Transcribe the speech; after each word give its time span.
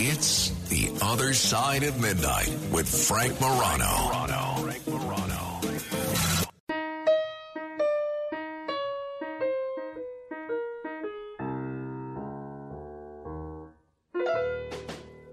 It's 0.00 0.50
The 0.68 0.96
Other 1.02 1.34
Side 1.34 1.82
of 1.82 2.00
Midnight 2.00 2.56
with 2.70 2.88
Frank 2.88 3.40
Morano. 3.40 3.84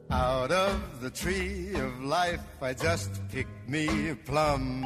Out 0.09 0.51
of 0.51 1.01
the 1.01 1.11
tree 1.11 1.75
of 1.75 2.03
life, 2.03 2.41
I 2.59 2.73
just 2.73 3.21
picked 3.29 3.70
me 3.70 4.09
a 4.09 4.15
plum. 4.15 4.84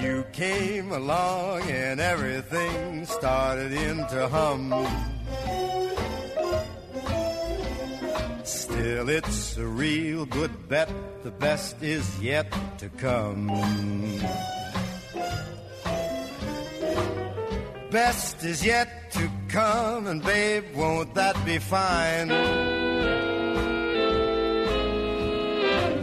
You 0.00 0.26
came 0.32 0.90
along 0.90 1.62
and 1.62 2.00
everything 2.00 3.06
started 3.06 3.72
into 3.72 4.26
hum. 4.26 5.15
Still, 8.86 9.08
it's 9.08 9.56
a 9.56 9.66
real 9.66 10.26
good 10.26 10.68
bet. 10.68 10.88
The 11.24 11.32
best 11.32 11.82
is 11.82 12.06
yet 12.20 12.46
to 12.78 12.88
come. 12.88 13.48
Best 17.90 18.44
is 18.44 18.64
yet 18.64 19.10
to 19.10 19.28
come, 19.48 20.06
and 20.06 20.22
babe, 20.22 20.66
won't 20.76 21.12
that 21.16 21.34
be 21.44 21.58
fine? 21.58 22.28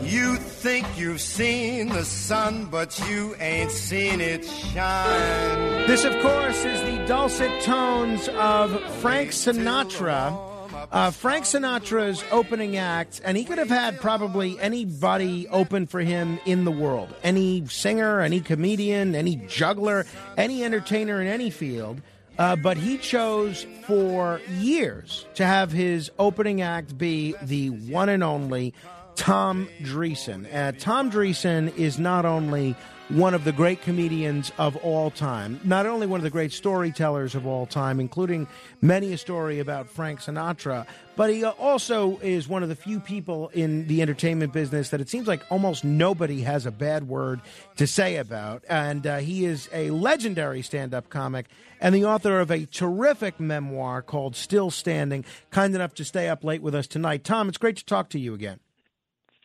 You 0.04 0.36
think 0.36 0.86
you've 0.98 1.22
seen 1.22 1.88
the 1.88 2.04
sun, 2.04 2.66
but 2.66 3.00
you 3.08 3.34
ain't 3.40 3.72
seen 3.72 4.20
it 4.20 4.44
shine. 4.44 5.88
This, 5.88 6.04
of 6.04 6.22
course, 6.22 6.66
is 6.66 6.82
the 6.82 7.06
dulcet 7.08 7.62
tones 7.62 8.28
of 8.28 8.78
Frank 8.96 9.30
Sinatra. 9.30 10.53
Uh, 10.92 11.12
Frank 11.12 11.46
Sinatra's 11.46 12.24
opening 12.32 12.78
act, 12.78 13.22
and 13.24 13.38
he 13.38 13.44
could 13.44 13.58
have 13.58 13.70
had 13.70 14.00
probably 14.00 14.60
anybody 14.60 15.48
open 15.50 15.88
for 15.88 16.02
him 16.02 16.40
in 16.46 16.66
the 16.66 16.72
world 16.72 17.14
any 17.24 17.66
singer, 17.68 18.20
any 18.20 18.40
comedian, 18.40 19.16
any 19.16 19.36
juggler, 19.48 20.06
any 20.38 20.64
entertainer 20.64 21.22
in 21.22 21.28
any 21.28 21.50
field. 21.50 22.02
Uh, 22.38 22.56
but 22.56 22.78
he 22.78 22.98
chose 22.98 23.68
for 23.86 24.42
years 24.58 25.26
to 25.36 25.46
have 25.46 25.72
his 25.72 26.10
opening 26.18 26.62
act 26.62 26.98
be 26.98 27.36
the 27.44 27.70
one 27.70 28.10
and 28.10 28.24
only 28.24 28.74
Tom 29.16 29.70
Dreesen. 29.84 30.52
Uh, 30.52 30.72
Tom 30.72 31.12
Dreesen 31.12 31.76
is 31.78 32.00
not 32.00 32.26
only 32.26 32.76
one 33.14 33.36
of 33.36 33.44
the 33.44 33.52
great 33.52 33.80
comedians 33.84 34.52
of 34.58 34.76
all 34.78 35.12
time, 35.12 35.60
not 35.64 35.86
only 35.86 36.08
one 36.08 36.20
of 36.20 36.24
the 36.24 36.32
great 36.32 36.52
storytellers 36.52 37.36
of 37.36 37.46
all 37.46 37.68
time, 37.68 38.00
including 38.00 38.48
many 38.82 39.14
a 39.14 39.18
story 39.20 39.60
about 39.60 39.88
Frank 39.88 40.20
Sinatra, 40.20 40.88
but 41.16 41.30
he 41.30 41.46
also 41.46 42.18
is 42.24 42.48
one 42.48 42.64
of 42.64 42.70
the 42.70 42.76
few 42.76 43.00
people 43.00 43.50
in 43.50 43.86
the 43.86 44.02
entertainment 44.02 44.52
business 44.52 44.90
that 44.90 45.00
it 45.00 45.10
seems 45.10 45.28
like 45.28 45.44
almost 45.52 45.84
nobody 45.84 46.42
has 46.42 46.66
a 46.66 46.72
bad 46.72 47.08
word 47.08 47.40
to 47.78 47.86
say 47.86 48.16
about. 48.16 48.64
And 48.68 49.06
uh, 49.06 49.18
he 49.18 49.46
is 49.46 49.70
a 49.72 49.92
legendary 49.92 50.64
stand 50.64 50.96
up 50.96 51.10
comic 51.10 51.46
and 51.80 51.94
the 51.94 52.06
author 52.06 52.40
of 52.40 52.50
a 52.50 52.66
terrific 52.66 53.40
memoir 53.40 54.02
called 54.02 54.36
Still 54.36 54.72
Standing. 54.72 55.24
Kind 55.52 55.76
enough 55.76 55.94
to 55.96 56.04
stay 56.04 56.30
up 56.30 56.44
late 56.44 56.64
with 56.64 56.74
us 56.74 56.88
tonight. 56.88 57.24
Tom, 57.24 57.48
it's 57.48 57.60
great 57.60 57.78
to 57.78 57.86
talk 57.86 58.10
to 58.10 58.20
you 58.20 58.34
again. 58.34 58.60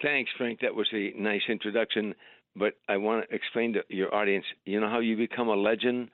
Thanks, 0.01 0.31
Frank. 0.39 0.61
That 0.61 0.75
was 0.75 0.89
a 0.95 1.13
nice 1.19 1.43
introduction. 1.51 2.15
But 2.59 2.75
I 2.89 2.97
want 2.97 3.29
to 3.29 3.35
explain 3.35 3.75
to 3.75 3.83
your 3.89 4.15
audience 4.15 4.45
you 4.65 4.81
know 4.81 4.89
how 4.89 5.01
you 5.01 5.17
become 5.17 5.49
a 5.49 5.57
legend? 5.57 6.11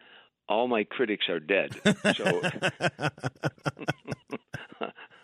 All 0.48 0.68
my 0.68 0.84
critics 0.84 1.28
are 1.28 1.40
dead. 1.40 1.74
So. 2.14 2.42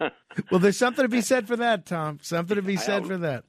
well, 0.50 0.60
there's 0.60 0.78
something 0.78 1.04
to 1.04 1.09
be 1.09 1.20
said 1.20 1.47
for 1.47 1.56
that, 1.56 1.84
Tom. 1.84 2.19
Something 2.22 2.56
to 2.56 2.62
be 2.62 2.76
said 2.76 3.06
for 3.06 3.19
that. 3.19 3.44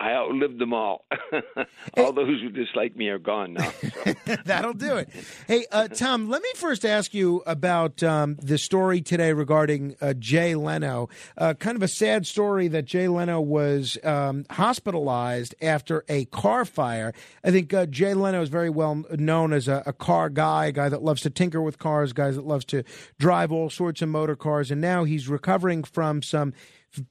I 0.00 0.14
outlived 0.14 0.58
them 0.58 0.74
all. 0.74 1.04
all 1.96 2.12
those 2.12 2.40
who 2.40 2.48
dislike 2.50 2.96
me 2.96 3.08
are 3.08 3.20
gone 3.20 3.54
now. 3.54 3.70
So. 3.70 4.36
That'll 4.44 4.72
do 4.72 4.96
it. 4.96 5.08
Hey, 5.46 5.64
uh, 5.70 5.88
Tom, 5.88 6.28
let 6.28 6.42
me 6.42 6.48
first 6.56 6.84
ask 6.84 7.14
you 7.14 7.42
about 7.46 8.02
um, 8.02 8.36
the 8.42 8.58
story 8.58 9.00
today 9.00 9.32
regarding 9.32 9.94
uh, 10.00 10.14
Jay 10.14 10.56
Leno. 10.56 11.08
Uh, 11.38 11.54
kind 11.54 11.76
of 11.76 11.82
a 11.82 11.88
sad 11.88 12.26
story 12.26 12.66
that 12.68 12.84
Jay 12.84 13.06
Leno 13.06 13.40
was 13.40 13.96
um, 14.02 14.44
hospitalized 14.50 15.54
after 15.62 16.04
a 16.08 16.24
car 16.26 16.64
fire. 16.64 17.12
I 17.44 17.52
think 17.52 17.72
uh, 17.72 17.86
Jay 17.86 18.14
Leno 18.14 18.42
is 18.42 18.48
very 18.48 18.70
well 18.70 19.04
known 19.12 19.52
as 19.52 19.68
a, 19.68 19.84
a, 19.86 19.92
car 19.92 20.30
guy, 20.30 20.66
a 20.66 20.72
guy 20.72 20.88
that 20.88 21.04
loves 21.04 21.22
to 21.22 21.30
tinker 21.30 21.62
with 21.62 21.78
cars, 21.78 22.12
guys 22.12 22.34
that 22.34 22.46
loves 22.46 22.64
to 22.66 22.82
drive 23.20 23.52
all 23.52 23.70
sorts 23.70 24.02
of 24.02 24.08
motor 24.08 24.34
cars, 24.34 24.70
and 24.72 24.80
now 24.80 25.04
he's 25.04 25.28
recovering 25.28 25.84
from 25.84 26.22
some 26.22 26.52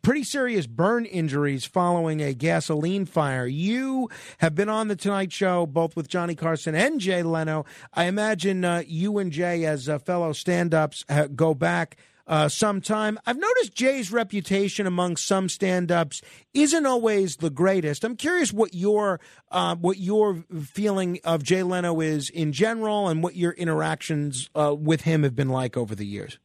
pretty 0.01 0.23
serious 0.23 0.67
burn 0.67 1.05
injuries 1.05 1.65
following 1.65 2.21
a 2.21 2.33
gasoline 2.33 3.05
fire. 3.05 3.45
You 3.45 4.09
have 4.39 4.55
been 4.55 4.69
on 4.69 4.87
the 4.87 4.95
Tonight 4.95 5.31
Show 5.31 5.65
both 5.65 5.95
with 5.95 6.07
Johnny 6.07 6.35
Carson 6.35 6.75
and 6.75 6.99
Jay 6.99 7.23
Leno. 7.23 7.65
I 7.93 8.05
imagine 8.05 8.63
uh, 8.63 8.83
you 8.85 9.17
and 9.17 9.31
Jay, 9.31 9.65
as 9.65 9.89
uh, 9.89 9.99
fellow 9.99 10.33
stand 10.33 10.73
ups, 10.73 11.05
uh, 11.09 11.27
go 11.27 11.53
back. 11.53 11.97
Uh, 12.27 12.47
sometime. 12.47 13.19
I've 13.25 13.39
noticed 13.39 13.73
Jay's 13.73 14.09
reputation 14.09 14.85
among 14.87 15.17
some 15.17 15.49
stand-ups 15.49 16.21
isn't 16.53 16.85
always 16.85 17.37
the 17.37 17.49
greatest. 17.49 18.05
I'm 18.05 18.15
curious 18.15 18.53
what 18.53 18.73
your 18.73 19.19
uh, 19.49 19.75
what 19.75 19.97
your 19.97 20.45
feeling 20.63 21.19
of 21.25 21.43
Jay 21.43 21.63
Leno 21.63 21.99
is 21.99 22.29
in 22.29 22.53
general, 22.53 23.09
and 23.09 23.21
what 23.21 23.35
your 23.35 23.51
interactions 23.53 24.49
uh, 24.55 24.73
with 24.73 25.01
him 25.01 25.23
have 25.23 25.35
been 25.35 25.49
like 25.49 25.75
over 25.75 25.93
the 25.93 26.05
years. 26.05 26.39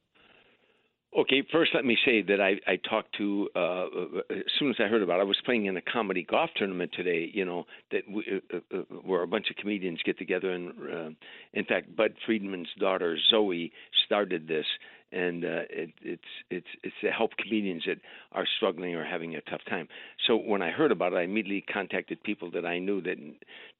Okay, 1.16 1.43
first 1.50 1.71
let 1.75 1.87
me 1.87 1.97
say 2.04 2.21
that 2.21 2.43
I, 2.43 2.56
I 2.71 2.77
talked 2.77 3.16
to 3.16 3.49
uh, 3.56 3.59
uh, 3.59 3.87
as 4.28 4.53
soon 4.59 4.69
as 4.69 4.77
I 4.78 4.82
heard 4.82 5.03
about. 5.03 5.19
it, 5.19 5.22
I 5.22 5.25
was 5.25 5.38
playing 5.47 5.65
in 5.65 5.75
a 5.78 5.81
comedy 5.81 6.22
golf 6.28 6.50
tournament 6.56 6.91
today. 6.94 7.31
You 7.32 7.47
know 7.47 7.65
that 7.91 8.03
we, 8.06 8.43
uh, 8.53 8.56
uh, 8.56 8.78
uh 8.78 8.82
where 9.03 9.22
a 9.22 9.27
bunch 9.27 9.47
of 9.49 9.56
comedians 9.56 10.00
get 10.04 10.19
together, 10.19 10.50
and 10.50 10.69
uh, 10.71 11.10
in 11.54 11.65
fact, 11.65 11.97
Bud 11.97 12.12
Friedman's 12.27 12.69
daughter 12.78 13.16
Zoe 13.31 13.72
started 14.04 14.47
this, 14.47 14.66
and 15.10 15.43
uh, 15.43 15.65
it, 15.71 15.91
it's 16.03 16.22
it's 16.50 16.66
it's 16.82 16.97
to 17.00 17.10
help 17.10 17.31
comedians 17.38 17.84
that 17.87 17.97
are 18.33 18.44
struggling 18.59 18.94
or 18.94 19.03
having 19.03 19.37
a 19.37 19.41
tough 19.41 19.62
time. 19.71 19.88
So 20.27 20.37
when 20.37 20.60
I 20.60 20.71
heard 20.71 20.93
about 20.93 21.15
it, 21.15 21.16
I 21.16 21.22
immediately 21.22 21.65
contacted 21.72 22.22
people 22.25 22.50
that 22.50 22.66
I 22.66 22.78
knew 22.78 23.00
that 23.00 23.16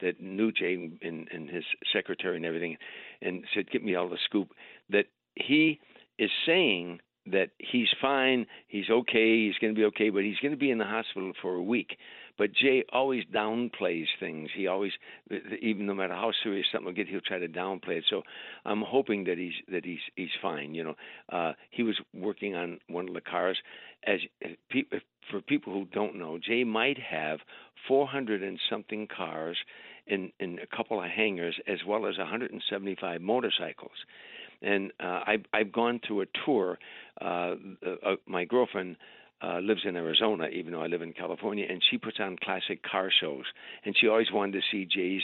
that 0.01 0.23
knew 0.23 0.53
Jay 0.53 0.91
and, 1.03 1.29
and 1.31 1.51
his 1.51 1.65
secretary 1.93 2.39
and 2.39 2.47
everything, 2.47 2.79
and 3.21 3.45
said, 3.55 3.71
"Get 3.71 3.85
me 3.85 3.95
all 3.95 4.09
the 4.09 4.17
scoop." 4.25 4.53
That 4.89 5.05
he 5.35 5.81
is 6.19 6.31
saying 6.47 7.01
that 7.31 7.51
he's 7.59 7.89
fine, 8.01 8.47
he's 8.69 8.89
okay, 8.91 9.47
he's 9.47 9.59
going 9.61 9.75
to 9.75 9.79
be 9.79 9.85
okay, 9.87 10.11
but 10.11 10.23
he's 10.23 10.39
going 10.41 10.53
to 10.53 10.59
be 10.59 10.71
in 10.71 10.79
the 10.79 10.85
hospital 10.85 11.33
for 11.43 11.55
a 11.55 11.63
week. 11.63 11.97
But 12.39 12.53
Jay 12.53 12.85
always 12.93 13.25
downplays 13.35 14.07
things. 14.21 14.51
He 14.55 14.67
always, 14.67 14.93
even 15.61 15.87
no 15.87 15.95
matter 15.95 16.15
how 16.15 16.33
serious 16.43 16.67
something 16.71 16.87
will 16.87 16.93
get, 16.93 17.09
he'll 17.09 17.21
try 17.21 17.39
to 17.39 17.49
downplay 17.49 17.99
it. 17.99 18.05
So 18.11 18.23
I'm 18.65 18.83
hoping 18.83 19.25
that 19.25 19.39
he's 19.39 19.55
that 19.71 19.85
he's 19.85 20.01
he's 20.17 20.31
fine. 20.43 20.75
You 20.75 20.85
know, 20.85 20.95
uh, 21.33 21.53
he 21.71 21.83
was 21.83 21.99
working 22.13 22.55
on 22.55 22.79
one 22.89 23.09
of 23.09 23.15
the 23.15 23.23
cars. 23.23 23.57
As 24.05 24.21
for 25.31 25.41
people 25.41 25.73
who 25.73 25.87
don't 25.87 26.17
know, 26.17 26.39
Jay 26.39 26.63
might 26.63 26.99
have 26.99 27.41
400 27.89 28.43
and 28.43 28.61
something 28.69 29.09
cars 29.09 29.57
in 30.07 30.31
in 30.39 30.59
a 30.59 30.77
couple 30.77 31.03
of 31.03 31.09
hangars, 31.09 31.59
as 31.67 31.79
well 31.87 32.07
as 32.07 32.19
175 32.19 33.21
motorcycles 33.23 33.97
and 34.63 34.93
uh, 35.01 35.21
I've 35.27 35.45
I've 35.53 35.73
gone 35.73 36.01
to 36.09 36.23
a 36.23 36.27
tour. 36.45 36.79
Uh, 37.21 37.55
uh, 37.85 38.17
my 38.27 38.45
girlfriend 38.45 38.97
uh, 39.43 39.59
lives 39.59 39.83
in 39.85 39.97
Arizona, 39.97 40.49
even 40.49 40.73
though 40.73 40.83
I 40.83 40.87
live 40.87 41.03
in 41.03 41.13
California, 41.13 41.67
and 41.69 41.83
she 41.91 41.99
puts 41.99 42.19
on 42.21 42.37
classic 42.43 42.83
car 42.83 43.11
shows, 43.21 43.45
and 43.85 43.95
she 43.99 44.09
always 44.09 44.33
wanted 44.33 44.53
to 44.53 44.61
see 44.71 44.87
Jay's 44.87 45.23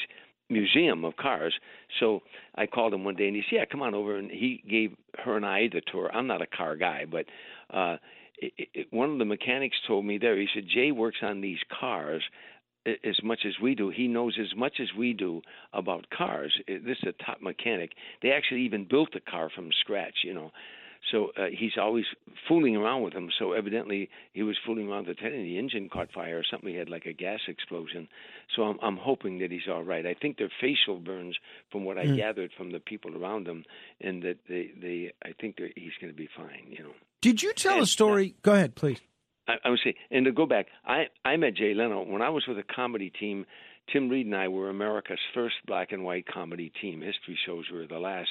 museum 0.51 1.05
of 1.05 1.17
cars. 1.17 1.55
So 1.99 2.21
I 2.55 2.67
called 2.67 2.93
him 2.93 3.05
one 3.05 3.17
day, 3.17 3.27
and 3.27 3.37
he 3.37 3.43
said, 3.43 3.57
"Yeah, 3.57 3.65
come 3.65 3.83
on 3.83 3.95
over." 3.95 4.17
And 4.17 4.31
he 4.31 4.63
gave 4.69 4.95
her 5.25 5.37
and 5.37 5.47
I 5.47 5.69
the 5.73 5.81
tour. 5.91 6.11
I'm 6.13 6.27
not 6.27 6.43
a 6.43 6.47
car 6.47 6.77
guy, 6.77 7.05
but 7.11 7.27
uh, 7.75 7.97
it, 8.39 8.69
it, 8.75 8.87
one 8.93 9.11
of 9.11 9.19
the 9.19 9.25
mechanics 9.25 9.77
told 9.87 10.05
me 10.05 10.19
there. 10.19 10.39
He 10.39 10.49
said 10.55 10.65
Jay 10.73 10.93
works 10.93 11.19
on 11.23 11.41
these 11.41 11.61
cars 11.81 12.23
as 12.87 13.23
much 13.23 13.41
as 13.47 13.55
we 13.61 13.75
do. 13.75 13.91
He 13.91 14.09
knows 14.09 14.39
as 14.41 14.57
much 14.57 14.81
as 14.81 14.89
we 14.97 15.13
do 15.13 15.43
about 15.73 16.11
cars. 16.11 16.59
This 16.67 16.99
is 17.03 17.09
a 17.09 17.25
top 17.25 17.41
mechanic. 17.41 17.93
They 18.23 18.31
actually 18.31 18.63
even 18.63 18.87
built 18.89 19.13
the 19.13 19.21
car 19.21 19.51
from 19.55 19.71
scratch, 19.81 20.19
you 20.25 20.35
know. 20.35 20.51
So 21.11 21.33
uh, 21.37 21.47
he's 21.53 21.73
always 21.81 22.05
fooling 22.49 22.77
around 22.77 23.03
with 23.03 23.13
them. 23.13 23.29
So 23.37 23.53
evidently 23.53 24.09
he 24.35 24.43
was 24.43 24.57
fooling 24.65 24.89
around 24.89 25.09
with 25.09 25.17
the 25.17 25.23
tent, 25.23 25.35
and 25.35 25.45
the 25.45 25.59
engine 25.59 25.89
caught 25.89 26.13
fire 26.13 26.39
or 26.39 26.45
something. 26.49 26.71
He 26.71 26.77
had 26.77 26.89
like 26.89 27.07
a 27.07 27.13
gas 27.13 27.41
explosion. 27.49 28.09
So 28.55 28.63
I'm 28.63 28.79
I'm 28.83 28.97
hoping 28.97 29.41
that 29.41 29.51
he's 29.51 29.69
all 29.69 29.83
right. 29.83 30.07
I 30.07 30.15
think 30.15 30.39
they're 30.39 30.53
facial 30.61 31.01
burns, 31.01 31.37
from 31.71 31.85
what 31.85 31.99
I 31.99 32.05
mm. 32.05 32.17
gathered 32.17 32.53
from 32.57 32.71
the 32.71 32.79
people 32.79 33.17
around 33.17 33.49
him, 33.49 33.65
and 34.01 34.23
that 34.23 34.39
they 34.49 34.71
they 34.81 35.13
I 35.25 35.33
think 35.41 35.59
he's 35.75 35.93
going 36.01 36.13
to 36.13 36.17
be 36.17 36.29
fine. 36.37 36.67
You 36.71 36.85
know. 36.85 36.93
Did 37.21 37.43
you 37.43 37.53
tell 37.53 37.75
and, 37.75 37.83
a 37.83 37.87
story? 37.87 38.37
Go 38.43 38.55
ahead, 38.55 38.75
please. 38.77 39.01
I, 39.49 39.55
I 39.65 39.71
would 39.71 39.81
say, 39.83 39.95
and 40.11 40.25
to 40.25 40.33
go 40.33 40.47
back, 40.47 40.67
I 40.85 41.07
I 41.25 41.37
met 41.37 41.55
Jay 41.55 41.75
Leno 41.75 42.05
when 42.05 42.23
I 42.23 42.31
was 42.31 42.45
with 42.47 42.59
a 42.59 42.75
comedy 42.75 43.11
team. 43.11 43.47
Tim 43.93 44.09
Reid 44.09 44.27
and 44.27 44.37
I 44.37 44.47
were 44.47 44.71
America's 44.71 45.19
first 45.35 45.57
black 45.67 45.91
and 45.91 46.05
white 46.05 46.27
comedy 46.27 46.71
team. 46.81 47.01
History 47.01 47.37
shows 47.45 47.65
we 47.71 47.79
were 47.79 47.87
the 47.87 47.99
last. 47.99 48.31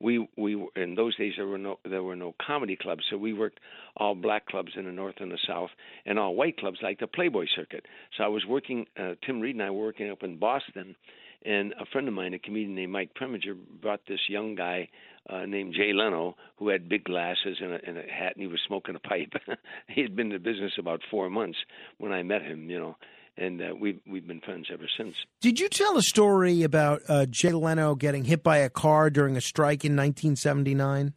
We 0.00 0.28
we 0.36 0.54
in 0.76 0.94
those 0.96 1.16
days 1.16 1.34
there 1.36 1.46
were 1.46 1.58
no 1.58 1.78
there 1.88 2.02
were 2.02 2.16
no 2.16 2.34
comedy 2.44 2.76
clubs, 2.76 3.04
so 3.08 3.16
we 3.16 3.32
worked 3.32 3.60
all 3.96 4.14
black 4.14 4.46
clubs 4.46 4.72
in 4.76 4.84
the 4.84 4.92
north 4.92 5.16
and 5.20 5.30
the 5.30 5.38
south, 5.46 5.70
and 6.04 6.18
all 6.18 6.34
white 6.34 6.58
clubs 6.58 6.78
like 6.82 6.98
the 6.98 7.06
Playboy 7.06 7.46
circuit. 7.54 7.86
So 8.16 8.24
I 8.24 8.28
was 8.28 8.44
working. 8.44 8.86
Uh, 8.98 9.14
Tim 9.24 9.40
Reid 9.40 9.54
and 9.54 9.62
I 9.62 9.70
were 9.70 9.84
working 9.86 10.10
up 10.10 10.22
in 10.22 10.38
Boston, 10.38 10.96
and 11.44 11.72
a 11.80 11.86
friend 11.86 12.08
of 12.08 12.14
mine, 12.14 12.34
a 12.34 12.38
comedian 12.38 12.74
named 12.74 12.92
Mike 12.92 13.14
Preminger, 13.14 13.56
brought 13.80 14.00
this 14.08 14.20
young 14.28 14.54
guy 14.54 14.88
uh, 15.30 15.46
named 15.46 15.74
Jay 15.74 15.92
Leno, 15.92 16.36
who 16.56 16.68
had 16.68 16.88
big 16.88 17.04
glasses 17.04 17.58
and 17.60 17.72
a, 17.72 17.78
and 17.86 17.98
a 17.98 18.02
hat, 18.02 18.32
and 18.34 18.42
he 18.42 18.46
was 18.46 18.60
smoking 18.66 18.96
a 18.96 18.98
pipe. 18.98 19.32
he 19.88 20.02
had 20.02 20.16
been 20.16 20.26
in 20.26 20.32
the 20.32 20.38
business 20.38 20.72
about 20.78 21.00
four 21.10 21.30
months 21.30 21.58
when 21.98 22.12
I 22.12 22.22
met 22.22 22.42
him, 22.42 22.68
you 22.70 22.78
know, 22.78 22.96
and 23.36 23.60
uh, 23.60 23.74
we've 23.78 24.00
we've 24.06 24.26
been 24.26 24.40
friends 24.40 24.66
ever 24.72 24.88
since. 24.96 25.14
Did 25.40 25.60
you 25.60 25.68
tell 25.68 25.96
a 25.96 26.02
story 26.02 26.62
about 26.62 27.02
uh, 27.08 27.26
Jay 27.26 27.52
Leno 27.52 27.94
getting 27.94 28.24
hit 28.24 28.42
by 28.42 28.58
a 28.58 28.70
car 28.70 29.10
during 29.10 29.36
a 29.36 29.40
strike 29.40 29.84
in 29.84 29.92
1979? 29.92 31.14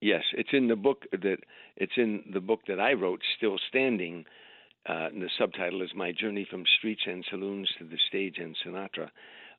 Yes, 0.00 0.22
it's 0.32 0.50
in 0.52 0.68
the 0.68 0.76
book 0.76 1.04
that 1.10 1.38
it's 1.76 1.92
in 1.96 2.24
the 2.32 2.40
book 2.40 2.60
that 2.68 2.80
I 2.80 2.92
wrote, 2.92 3.20
Still 3.36 3.56
Standing. 3.68 4.24
Uh, 4.88 5.08
and 5.12 5.20
the 5.20 5.28
subtitle 5.38 5.82
is 5.82 5.90
My 5.94 6.12
Journey 6.12 6.46
from 6.48 6.64
Streets 6.78 7.02
and 7.06 7.22
Saloons 7.28 7.68
to 7.78 7.84
the 7.84 7.98
Stage 8.08 8.36
and 8.38 8.56
Sinatra. 8.64 9.10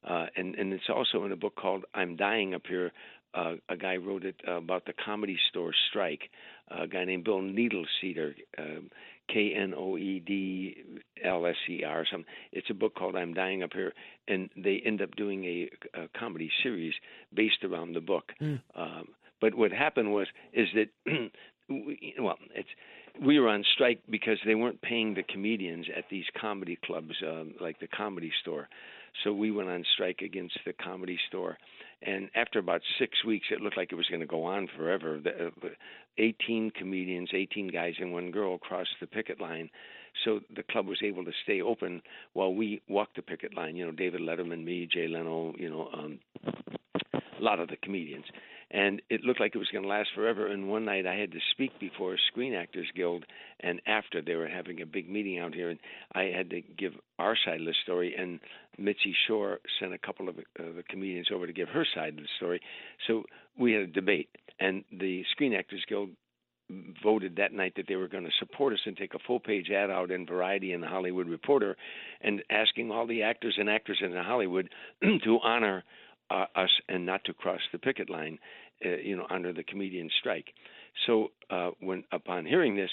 Uh, 0.07 0.27
and, 0.35 0.55
and 0.55 0.73
it's 0.73 0.89
also 0.93 1.25
in 1.25 1.31
a 1.31 1.35
book 1.35 1.55
called 1.55 1.83
I'm 1.93 2.15
Dying 2.15 2.53
Up 2.53 2.63
Here, 2.67 2.91
uh, 3.33 3.53
a 3.69 3.77
guy 3.77 3.97
wrote 3.97 4.25
it 4.25 4.35
uh, 4.47 4.53
about 4.53 4.85
the 4.85 4.93
comedy 5.05 5.37
store 5.49 5.71
strike. 5.89 6.29
Uh, 6.71 6.83
a 6.83 6.87
guy 6.87 7.05
named 7.05 7.23
Bill 7.23 7.41
Knoedelseder, 7.41 8.33
uh, 8.57 8.81
K 9.31 9.53
N 9.55 9.73
O 9.77 9.97
E 9.97 10.19
D 10.19 10.77
L 11.23 11.45
S 11.45 11.55
E 11.69 11.83
R. 11.83 12.05
Some. 12.11 12.25
It's 12.51 12.69
a 12.69 12.73
book 12.73 12.95
called 12.95 13.15
I'm 13.15 13.33
Dying 13.33 13.61
Up 13.61 13.73
Here, 13.73 13.93
and 14.27 14.49
they 14.57 14.81
end 14.83 15.01
up 15.01 15.15
doing 15.15 15.45
a, 15.45 15.69
a 15.93 16.07
comedy 16.19 16.49
series 16.63 16.93
based 17.33 17.63
around 17.63 17.93
the 17.93 18.01
book. 18.01 18.31
Mm. 18.41 18.61
Um, 18.75 19.09
but 19.39 19.53
what 19.53 19.71
happened 19.71 20.11
was 20.11 20.27
is 20.53 20.67
that 20.73 20.89
we, 21.69 22.15
well, 22.19 22.37
it's 22.55 22.69
we 23.23 23.39
were 23.39 23.49
on 23.49 23.63
strike 23.73 24.01
because 24.09 24.37
they 24.45 24.55
weren't 24.55 24.81
paying 24.81 25.13
the 25.13 25.23
comedians 25.23 25.85
at 25.95 26.05
these 26.09 26.25
comedy 26.39 26.79
clubs 26.83 27.13
um, 27.27 27.53
like 27.61 27.79
the 27.79 27.87
Comedy 27.87 28.31
Store. 28.41 28.67
So 29.23 29.33
we 29.33 29.51
went 29.51 29.69
on 29.69 29.83
strike 29.93 30.21
against 30.21 30.57
the 30.65 30.73
Comedy 30.73 31.19
Store 31.27 31.57
and 32.01 32.29
after 32.35 32.59
about 32.59 32.81
six 32.97 33.23
weeks, 33.25 33.47
it 33.51 33.61
looked 33.61 33.77
like 33.77 33.91
it 33.91 33.95
was 33.95 34.07
going 34.07 34.21
to 34.21 34.25
go 34.25 34.43
on 34.43 34.69
forever. 34.77 35.19
The, 35.21 35.47
uh, 35.47 35.69
18 36.17 36.71
comedians, 36.71 37.29
18 37.33 37.67
guys, 37.67 37.93
and 37.99 38.13
one 38.13 38.31
girl 38.31 38.57
crossed 38.57 38.89
the 39.01 39.07
picket 39.07 39.41
line. 39.41 39.69
So 40.23 40.39
the 40.55 40.63
club 40.63 40.87
was 40.87 40.99
able 41.03 41.25
to 41.25 41.31
stay 41.43 41.61
open 41.61 42.01
while 42.33 42.53
we 42.53 42.81
walked 42.87 43.15
the 43.15 43.21
picket 43.21 43.55
line. 43.55 43.75
You 43.75 43.85
know, 43.85 43.91
David 43.91 44.21
Letterman, 44.21 44.63
me, 44.63 44.87
Jay 44.91 45.07
Leno, 45.07 45.53
you 45.57 45.69
know, 45.69 45.89
um, 45.93 46.19
a 47.13 47.41
lot 47.41 47.59
of 47.59 47.67
the 47.67 47.77
comedians 47.77 48.25
and 48.71 49.01
it 49.09 49.23
looked 49.23 49.39
like 49.39 49.55
it 49.55 49.59
was 49.59 49.69
going 49.71 49.83
to 49.83 49.89
last 49.89 50.09
forever. 50.13 50.47
And 50.47 50.69
one 50.69 50.85
night 50.85 51.07
I 51.07 51.15
had 51.15 51.31
to 51.31 51.39
speak 51.51 51.71
before 51.79 52.17
Screen 52.27 52.53
Actors 52.53 52.87
Guild, 52.95 53.25
and 53.61 53.81
after 53.87 54.21
they 54.21 54.35
were 54.35 54.47
having 54.47 54.81
a 54.81 54.85
big 54.85 55.09
meeting 55.09 55.39
out 55.39 55.55
here, 55.55 55.69
and 55.69 55.79
I 56.13 56.25
had 56.35 56.49
to 56.51 56.61
give 56.61 56.93
our 57.17 57.35
side 57.45 57.61
of 57.61 57.65
the 57.65 57.73
story. 57.83 58.15
And 58.17 58.39
Mitzi 58.79 59.15
Shore 59.27 59.59
sent 59.79 59.93
a 59.93 59.97
couple 59.97 60.29
of 60.29 60.37
uh, 60.37 60.41
the 60.75 60.83
comedians 60.89 61.29
over 61.33 61.47
to 61.47 61.53
give 61.53 61.69
her 61.69 61.85
side 61.93 62.09
of 62.09 62.17
the 62.17 62.29
story. 62.37 62.61
So 63.07 63.23
we 63.57 63.73
had 63.73 63.83
a 63.83 63.87
debate, 63.87 64.29
and 64.59 64.83
the 64.91 65.23
Screen 65.31 65.53
Actors 65.53 65.83
Guild 65.87 66.09
voted 67.03 67.35
that 67.35 67.53
night 67.53 67.73
that 67.75 67.85
they 67.87 67.95
were 67.95 68.07
going 68.07 68.23
to 68.23 68.31
support 68.39 68.73
us 68.73 68.79
and 68.85 68.95
take 68.95 69.13
a 69.13 69.19
full 69.25 69.39
page 69.39 69.69
ad 69.71 69.89
out 69.89 70.11
in 70.11 70.25
Variety 70.25 70.73
and 70.73 70.83
the 70.83 70.87
Hollywood 70.87 71.27
Reporter 71.27 71.75
and 72.21 72.43
asking 72.51 72.91
all 72.91 73.07
the 73.07 73.23
actors 73.23 73.55
and 73.57 73.69
actresses 73.69 74.03
in 74.03 74.23
Hollywood 74.23 74.69
to 75.23 75.39
honor 75.43 75.83
uh, 76.29 76.45
us 76.55 76.69
and 76.87 77.05
not 77.05 77.23
to 77.25 77.33
cross 77.33 77.61
the 77.71 77.79
picket 77.79 78.09
line, 78.09 78.37
uh, 78.85 78.97
you 79.03 79.17
know, 79.17 79.25
under 79.29 79.51
the 79.51 79.63
comedian 79.63 80.09
strike. 80.19 80.45
So 81.07 81.29
uh, 81.49 81.71
when 81.79 82.03
upon 82.11 82.45
hearing 82.45 82.75
this, 82.75 82.91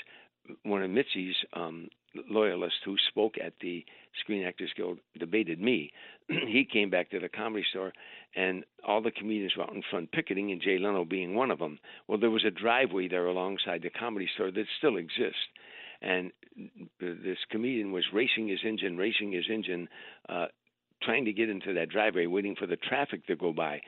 one 0.62 0.82
of 0.82 0.90
Mitzi's 0.90 1.36
um, 1.52 1.88
loyalists 2.28 2.80
who 2.84 2.96
spoke 3.08 3.34
at 3.42 3.54
the 3.60 3.84
Screen 4.20 4.44
Actors 4.44 4.72
Guild 4.76 4.98
debated 5.18 5.60
me. 5.60 5.92
he 6.28 6.66
came 6.70 6.90
back 6.90 7.10
to 7.10 7.20
the 7.20 7.28
comedy 7.28 7.64
store, 7.70 7.92
and 8.34 8.64
all 8.86 9.02
the 9.02 9.10
comedians 9.10 9.54
were 9.56 9.64
out 9.64 9.74
in 9.74 9.82
front 9.90 10.12
picketing, 10.12 10.52
and 10.52 10.60
Jay 10.60 10.78
Leno 10.78 11.04
being 11.04 11.34
one 11.34 11.50
of 11.50 11.58
them. 11.58 11.78
Well, 12.08 12.18
there 12.18 12.30
was 12.30 12.44
a 12.44 12.50
driveway 12.50 13.08
there 13.08 13.26
alongside 13.26 13.82
the 13.82 13.90
comedy 13.90 14.28
store 14.34 14.50
that 14.50 14.66
still 14.78 14.96
exists. 14.96 15.38
And 16.02 16.30
this 17.00 17.38
comedian 17.50 17.92
was 17.92 18.04
racing 18.12 18.48
his 18.48 18.60
engine, 18.64 18.96
racing 18.96 19.32
his 19.32 19.46
engine, 19.50 19.88
uh, 20.28 20.46
trying 21.02 21.24
to 21.24 21.32
get 21.32 21.48
into 21.48 21.72
that 21.74 21.88
driveway, 21.88 22.26
waiting 22.26 22.54
for 22.54 22.66
the 22.66 22.76
traffic 22.76 23.26
to 23.26 23.36
go 23.36 23.52
by. 23.52 23.80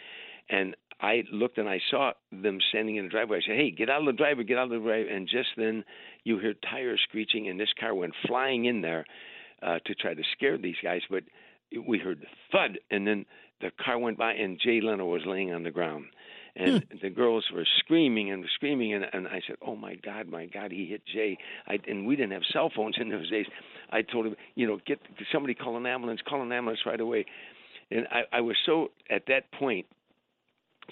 And 0.50 0.74
I 1.00 1.22
looked 1.32 1.58
and 1.58 1.68
I 1.68 1.80
saw 1.90 2.12
them 2.32 2.58
standing 2.70 2.96
in 2.96 3.04
the 3.04 3.10
driveway. 3.10 3.38
I 3.38 3.40
said, 3.46 3.56
"Hey, 3.56 3.70
get 3.70 3.88
out 3.88 4.00
of 4.00 4.06
the 4.06 4.12
driveway! 4.12 4.44
Get 4.44 4.58
out 4.58 4.64
of 4.64 4.70
the 4.70 4.78
driveway!" 4.78 5.12
And 5.12 5.28
just 5.28 5.50
then, 5.56 5.84
you 6.24 6.38
hear 6.38 6.54
tires 6.54 7.00
screeching, 7.08 7.48
and 7.48 7.58
this 7.58 7.72
car 7.78 7.94
went 7.94 8.14
flying 8.26 8.64
in 8.64 8.80
there 8.80 9.04
uh, 9.62 9.78
to 9.84 9.94
try 9.94 10.14
to 10.14 10.22
scare 10.32 10.58
these 10.58 10.76
guys. 10.82 11.02
But 11.08 11.24
we 11.86 11.98
heard 11.98 12.20
the 12.20 12.26
thud, 12.50 12.78
and 12.90 13.06
then 13.06 13.26
the 13.60 13.70
car 13.84 13.98
went 13.98 14.18
by, 14.18 14.32
and 14.32 14.58
Jay 14.58 14.80
Leno 14.80 15.06
was 15.06 15.22
laying 15.26 15.52
on 15.52 15.62
the 15.62 15.70
ground 15.70 16.06
and 16.58 16.84
hmm. 16.84 16.96
the 17.00 17.10
girls 17.10 17.44
were 17.54 17.66
screaming 17.78 18.30
and 18.30 18.44
screaming 18.54 18.92
and, 18.92 19.06
and 19.12 19.28
I 19.28 19.40
said, 19.46 19.56
"Oh 19.62 19.76
my 19.76 19.94
God, 19.94 20.28
my 20.28 20.46
God, 20.46 20.72
he 20.72 20.86
hit 20.86 21.02
Jay!" 21.06 21.38
I, 21.66 21.78
and 21.86 22.06
we 22.06 22.16
didn't 22.16 22.32
have 22.32 22.42
cell 22.52 22.70
phones 22.74 22.96
in 23.00 23.08
those 23.08 23.30
days. 23.30 23.46
I 23.90 24.02
told 24.02 24.26
him, 24.26 24.36
you 24.54 24.66
know, 24.66 24.78
get 24.86 24.98
somebody 25.32 25.54
call 25.54 25.76
an 25.76 25.86
ambulance, 25.86 26.20
call 26.28 26.42
an 26.42 26.52
ambulance 26.52 26.80
right 26.84 27.00
away. 27.00 27.24
And 27.90 28.06
I, 28.10 28.38
I 28.38 28.40
was 28.40 28.56
so 28.66 28.90
at 29.08 29.22
that 29.28 29.50
point, 29.52 29.86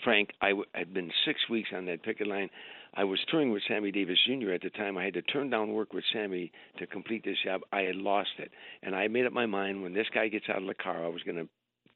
Frank, 0.05 0.31
I 0.41 0.51
w- 0.51 0.67
had 0.73 0.93
been 0.93 1.11
six 1.25 1.41
weeks 1.49 1.71
on 1.75 1.87
that 1.87 2.03
picket 2.03 2.27
line. 2.27 2.51
I 2.95 3.05
was 3.05 3.19
touring 3.31 3.51
with 3.51 3.63
Sammy 3.69 3.91
Davis 3.91 4.19
Jr. 4.27 4.53
at 4.53 4.63
the 4.63 4.71
time. 4.71 4.97
I 4.97 5.05
had 5.05 5.15
to 5.15 5.23
turn 5.23 5.51
down 5.51 5.73
work 5.73 5.93
with 5.93 6.05
Sammy 6.13 6.51
to 6.79 6.87
complete 6.87 7.25
this 7.25 7.37
job. 7.45 7.61
I 7.73 7.83
had 7.83 7.97
lost 7.97 8.31
it, 8.39 8.51
and 8.83 8.95
I 8.95 9.09
made 9.09 9.27
up 9.27 9.33
my 9.33 9.47
mind 9.47 9.83
when 9.83 9.93
this 9.93 10.07
guy 10.15 10.29
gets 10.29 10.47
out 10.49 10.63
of 10.63 10.67
the 10.67 10.75
car, 10.75 11.05
I 11.05 11.09
was 11.09 11.23
going 11.23 11.37
to 11.37 11.49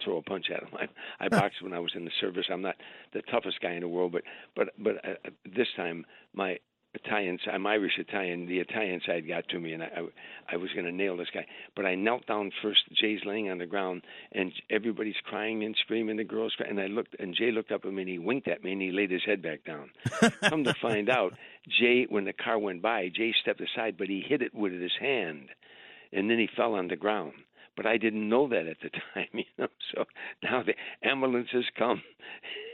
throw 0.05 0.19
a 0.19 0.23
punch 0.23 0.47
at 0.55 0.63
him. 0.63 0.69
I, 0.75 1.25
I 1.25 1.29
boxed 1.29 1.63
when 1.63 1.73
I 1.73 1.79
was 1.79 1.93
in 1.95 2.05
the 2.05 2.11
service. 2.21 2.47
I'm 2.51 2.63
not 2.63 2.77
the 3.13 3.23
toughest 3.31 3.61
guy 3.61 3.73
in 3.73 3.81
the 3.81 3.89
world, 3.89 4.13
but 4.13 4.23
but 4.57 4.69
but 4.79 4.97
uh, 5.05 5.31
this 5.45 5.69
time 5.77 6.05
my 6.35 6.59
Italian, 6.93 7.39
I'm 7.51 7.67
Irish 7.67 7.99
Italian. 7.99 8.47
The 8.47 8.59
Italian 8.59 9.01
side 9.07 9.29
got 9.29 9.49
to 9.51 9.61
me, 9.61 9.73
and 9.73 9.83
I, 9.83 9.87
I, 9.87 10.55
I 10.55 10.57
was 10.57 10.71
going 10.73 10.87
to 10.87 10.93
nail 10.93 11.17
this 11.17 11.29
guy. 11.33 11.47
But 11.77 11.87
I 11.87 11.95
knelt 11.95 12.27
down 12.27 12.51
first. 12.63 12.81
Jay's 12.93 13.21
laying 13.25 13.49
on 13.49 13.59
the 13.59 13.67
ground, 13.67 14.03
and 14.33 14.53
everybody's 14.71 15.21
crying 15.25 15.63
and 15.63 15.77
screaming. 15.81 16.17
The 16.17 16.25
girls, 16.25 16.53
crying, 16.57 16.73
and 16.73 16.81
I 16.81 16.87
looked, 16.87 17.15
and 17.21 17.35
Jay 17.35 17.53
looked 17.53 17.71
up 17.71 17.85
at 17.85 17.93
me, 17.93 18.03
and 18.03 18.11
he 18.11 18.19
winked 18.19 18.49
at 18.49 18.65
me, 18.65 18.73
and 18.73 18.83
he 18.83 18.91
laid 18.91 19.13
his 19.13 19.25
head 19.25 19.41
back 19.41 19.65
down. 19.65 19.91
Come 20.49 20.65
to 20.65 20.75
find 20.83 21.09
out, 21.09 21.35
Jay, 21.69 22.07
when 22.09 22.25
the 22.25 22.33
car 22.33 22.59
went 22.59 22.83
by, 22.83 23.09
Jay 23.09 23.33
stepped 23.41 23.61
aside, 23.61 23.97
but 23.97 24.09
he 24.09 24.25
hit 24.27 24.43
it 24.43 24.55
with 24.55 24.73
his 24.73 24.93
hand, 24.99 25.49
and 26.13 26.29
then 26.29 26.39
he 26.39 26.49
fell 26.57 26.75
on 26.75 26.89
the 26.89 26.97
ground 26.97 27.33
but 27.77 27.87
I 27.87 27.97
didn't 27.97 28.29
know 28.29 28.47
that 28.49 28.67
at 28.67 28.77
the 28.83 28.91
time, 29.15 29.29
you 29.33 29.45
know. 29.57 29.69
So 29.95 30.05
now 30.43 30.63
the 30.63 30.75
ambulances 31.09 31.65
come, 31.79 32.03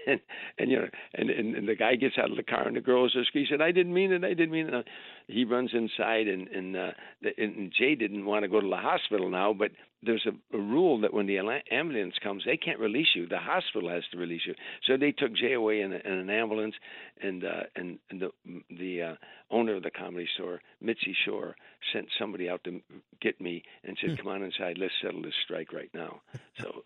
and 0.07 0.21
and 0.59 0.71
you 0.71 0.77
know, 0.79 0.89
and, 1.15 1.31
and 1.31 1.55
and 1.57 1.69
the 1.69 1.75
guy 1.75 1.97
gets 1.97 2.17
out 2.19 2.31
of 2.31 2.37
the 2.37 2.43
car, 2.43 2.67
and 2.67 2.77
the 2.77 2.81
girls 2.81 3.15
are 3.17 3.25
screaming. 3.25 3.49
He 3.49 3.53
said, 3.53 3.61
"I 3.61 3.73
didn't 3.73 3.93
mean 3.93 4.13
it. 4.13 4.25
I 4.25 4.35
didn't 4.35 4.53
mean 4.53 4.69
it." 4.69 4.87
He 5.27 5.45
runs 5.45 5.71
inside, 5.75 6.29
and 6.29 6.49
and 6.49 6.77
uh, 6.77 6.91
the, 7.23 7.31
and 7.39 7.73
Jay 7.77 7.95
didn't 7.95 8.25
want 8.25 8.45
to 8.45 8.49
go 8.49 8.61
to 8.61 8.69
the 8.69 8.77
hospital 8.77 9.29
now, 9.29 9.53
but 9.53 9.73
there's 10.03 10.27
a, 10.27 10.57
a 10.57 10.61
rule 10.61 11.01
that 11.01 11.13
when 11.13 11.27
the 11.27 11.39
ambulance 11.71 12.15
comes, 12.23 12.45
they 12.45 12.57
can't 12.57 12.79
release 12.79 13.09
you. 13.15 13.27
The 13.27 13.39
hospital 13.39 13.91
has 13.91 14.05
to 14.13 14.19
release 14.19 14.43
you. 14.47 14.55
So 14.87 14.97
they 14.97 15.13
took 15.13 15.35
Jay 15.35 15.55
away 15.55 15.81
in, 15.81 15.93
a, 15.93 15.97
in 15.97 16.13
an 16.13 16.31
ambulance, 16.31 16.75
and 17.21 17.45
uh, 17.45 17.65
and, 17.75 17.99
and 18.11 18.21
the 18.21 18.31
the 18.71 19.03
uh, 19.03 19.15
owner 19.51 19.77
of 19.77 19.83
the 19.83 19.91
comedy 19.91 20.29
store, 20.35 20.61
Mitzi 20.81 21.17
Shore, 21.25 21.57
sent 21.93 22.07
somebody 22.19 22.49
out 22.49 22.63
to 22.65 22.81
get 23.21 23.41
me 23.41 23.63
and 23.85 23.97
said, 24.01 24.11
hmm. 24.11 24.17
"Come 24.17 24.29
on 24.29 24.43
inside, 24.43 24.79
let's 24.79 24.95
settle 25.03 25.23
this 25.23 25.35
strike 25.45 25.73
right 25.73 25.91
now." 25.93 26.21
So. 26.61 26.83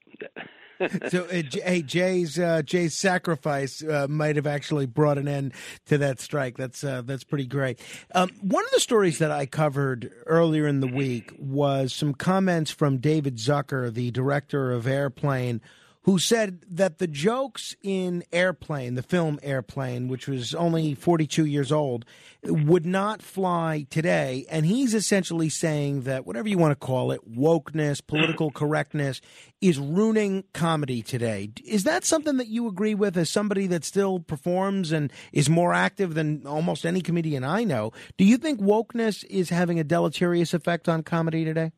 so, 1.09 1.25
uh, 1.25 1.43
hey, 1.65 1.83
Jay's 1.83 2.39
uh, 2.39 2.63
Jay's 2.63 2.95
sacrifice 3.11 3.83
uh, 3.83 4.07
might 4.09 4.37
have 4.37 4.47
actually 4.47 4.87
brought 4.87 5.19
an 5.19 5.27
end 5.27 5.53
to 5.87 5.99
that 5.99 6.21
strike. 6.21 6.57
That's 6.57 6.85
uh, 6.85 7.03
that's 7.05 7.25
pretty 7.25 7.47
great. 7.47 7.81
Um, 8.15 8.31
one 8.41 8.65
of 8.65 8.71
the 8.71 8.81
stories 8.81 9.19
that 9.19 9.33
I 9.33 9.47
covered 9.47 10.13
earlier 10.27 10.69
in 10.69 10.79
the 10.81 10.87
week 10.87 11.33
was 11.39 11.93
some 11.93 12.15
comments 12.15 12.71
from 12.71 12.99
David 12.99 13.37
Zucker, 13.37 13.93
the 13.93 14.13
director 14.13 14.73
of 14.73 14.87
Airplane, 14.87 15.61
who 16.03 16.19
said 16.19 16.65
that 16.69 16.99
the 16.99 17.07
jokes 17.07 17.77
in 17.83 18.25
Airplane, 18.33 18.95
the 18.95 19.03
film 19.03 19.39
Airplane, 19.43 20.09
which 20.09 20.27
was 20.27 20.55
only 20.55 20.95
42 20.95 21.45
years 21.45 21.71
old, 21.71 22.07
would 22.43 22.87
not 22.87 23.21
fly 23.21 23.87
today. 23.91 24.47
And 24.51 24.65
he's 24.65 24.95
essentially 24.95 25.51
saying 25.51 26.03
that 26.03 26.27
whatever 26.27 26.49
you 26.49 26.57
want 26.57 26.73
to 26.73 26.87
call 26.87 27.13
it, 27.13 27.21
wokeness, 27.31 28.05
political 28.05 28.51
correctness, 28.55 29.21
is 29.61 29.79
ruining 29.79 30.45
comedy 30.55 31.03
today. 31.03 31.51
Is 31.67 31.85
that 31.85 32.05
something 32.05 32.39
that 32.39 32.49
you 32.49 32.67
agree 32.67 32.95
with 32.95 33.17
as 33.19 33.29
somebody 33.29 33.67
that 33.67 33.85
still 33.85 34.21
performs 34.21 34.93
and 34.93 35.13
is 35.33 35.51
more 35.51 35.75
active 35.75 36.15
than 36.15 36.47
almost 36.47 36.87
any 36.87 37.03
comedian 37.03 37.45
I 37.45 37.65
know? 37.65 37.93
Do 38.17 38.25
you 38.25 38.39
think 38.39 38.59
wokeness 38.59 39.23
is 39.29 39.51
having 39.51 39.79
a 39.79 39.85
deleterious 39.85 40.55
effect 40.55 40.89
on 40.89 41.03
comedy 41.03 41.45
today? 41.45 41.73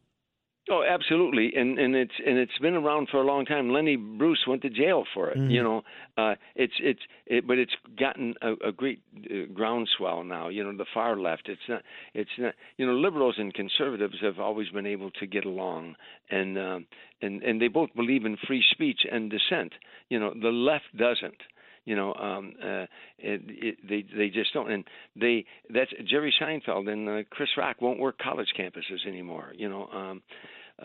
Oh, 0.72 0.82
absolutely, 0.88 1.52
and 1.54 1.78
and 1.78 1.94
it's 1.94 2.14
and 2.26 2.38
it's 2.38 2.56
been 2.58 2.72
around 2.72 3.08
for 3.10 3.18
a 3.18 3.26
long 3.26 3.44
time. 3.44 3.68
Lenny 3.68 3.96
Bruce 3.96 4.44
went 4.48 4.62
to 4.62 4.70
jail 4.70 5.04
for 5.12 5.28
it. 5.28 5.36
Mm-hmm. 5.36 5.50
You 5.50 5.62
know, 5.62 5.82
uh, 6.16 6.34
it's 6.56 6.72
it's 6.80 7.00
it, 7.26 7.46
but 7.46 7.58
it's 7.58 7.74
gotten 7.98 8.32
a, 8.40 8.68
a 8.68 8.72
great 8.72 9.02
uh, 9.14 9.52
groundswell 9.52 10.24
now. 10.24 10.48
You 10.48 10.64
know, 10.64 10.74
the 10.74 10.86
far 10.94 11.18
left. 11.18 11.50
It's 11.50 11.60
not. 11.68 11.82
It's 12.14 12.30
not. 12.38 12.54
You 12.78 12.86
know, 12.86 12.94
liberals 12.94 13.34
and 13.36 13.52
conservatives 13.52 14.14
have 14.22 14.38
always 14.38 14.70
been 14.70 14.86
able 14.86 15.10
to 15.10 15.26
get 15.26 15.44
along, 15.44 15.94
and 16.30 16.56
uh, 16.56 16.78
and 17.20 17.42
and 17.42 17.60
they 17.60 17.68
both 17.68 17.90
believe 17.94 18.24
in 18.24 18.38
free 18.46 18.64
speech 18.70 19.00
and 19.10 19.30
dissent. 19.30 19.74
You 20.08 20.20
know, 20.20 20.32
the 20.32 20.48
left 20.48 20.96
doesn't 20.96 21.36
you 21.84 21.96
know 21.96 22.14
um 22.14 22.52
uh 22.62 22.86
it, 23.18 23.40
it, 23.48 23.76
they 23.86 24.04
they 24.16 24.28
just 24.28 24.52
don't 24.54 24.70
and 24.70 24.84
they 25.16 25.44
that's 25.74 25.90
Jerry 26.08 26.32
Seinfeld 26.40 26.88
and 26.88 27.08
uh, 27.08 27.22
Chris 27.30 27.48
Rock 27.56 27.80
won't 27.80 27.98
work 27.98 28.18
college 28.18 28.52
campuses 28.58 29.06
anymore 29.06 29.52
you 29.56 29.68
know 29.68 29.88
um 29.88 30.22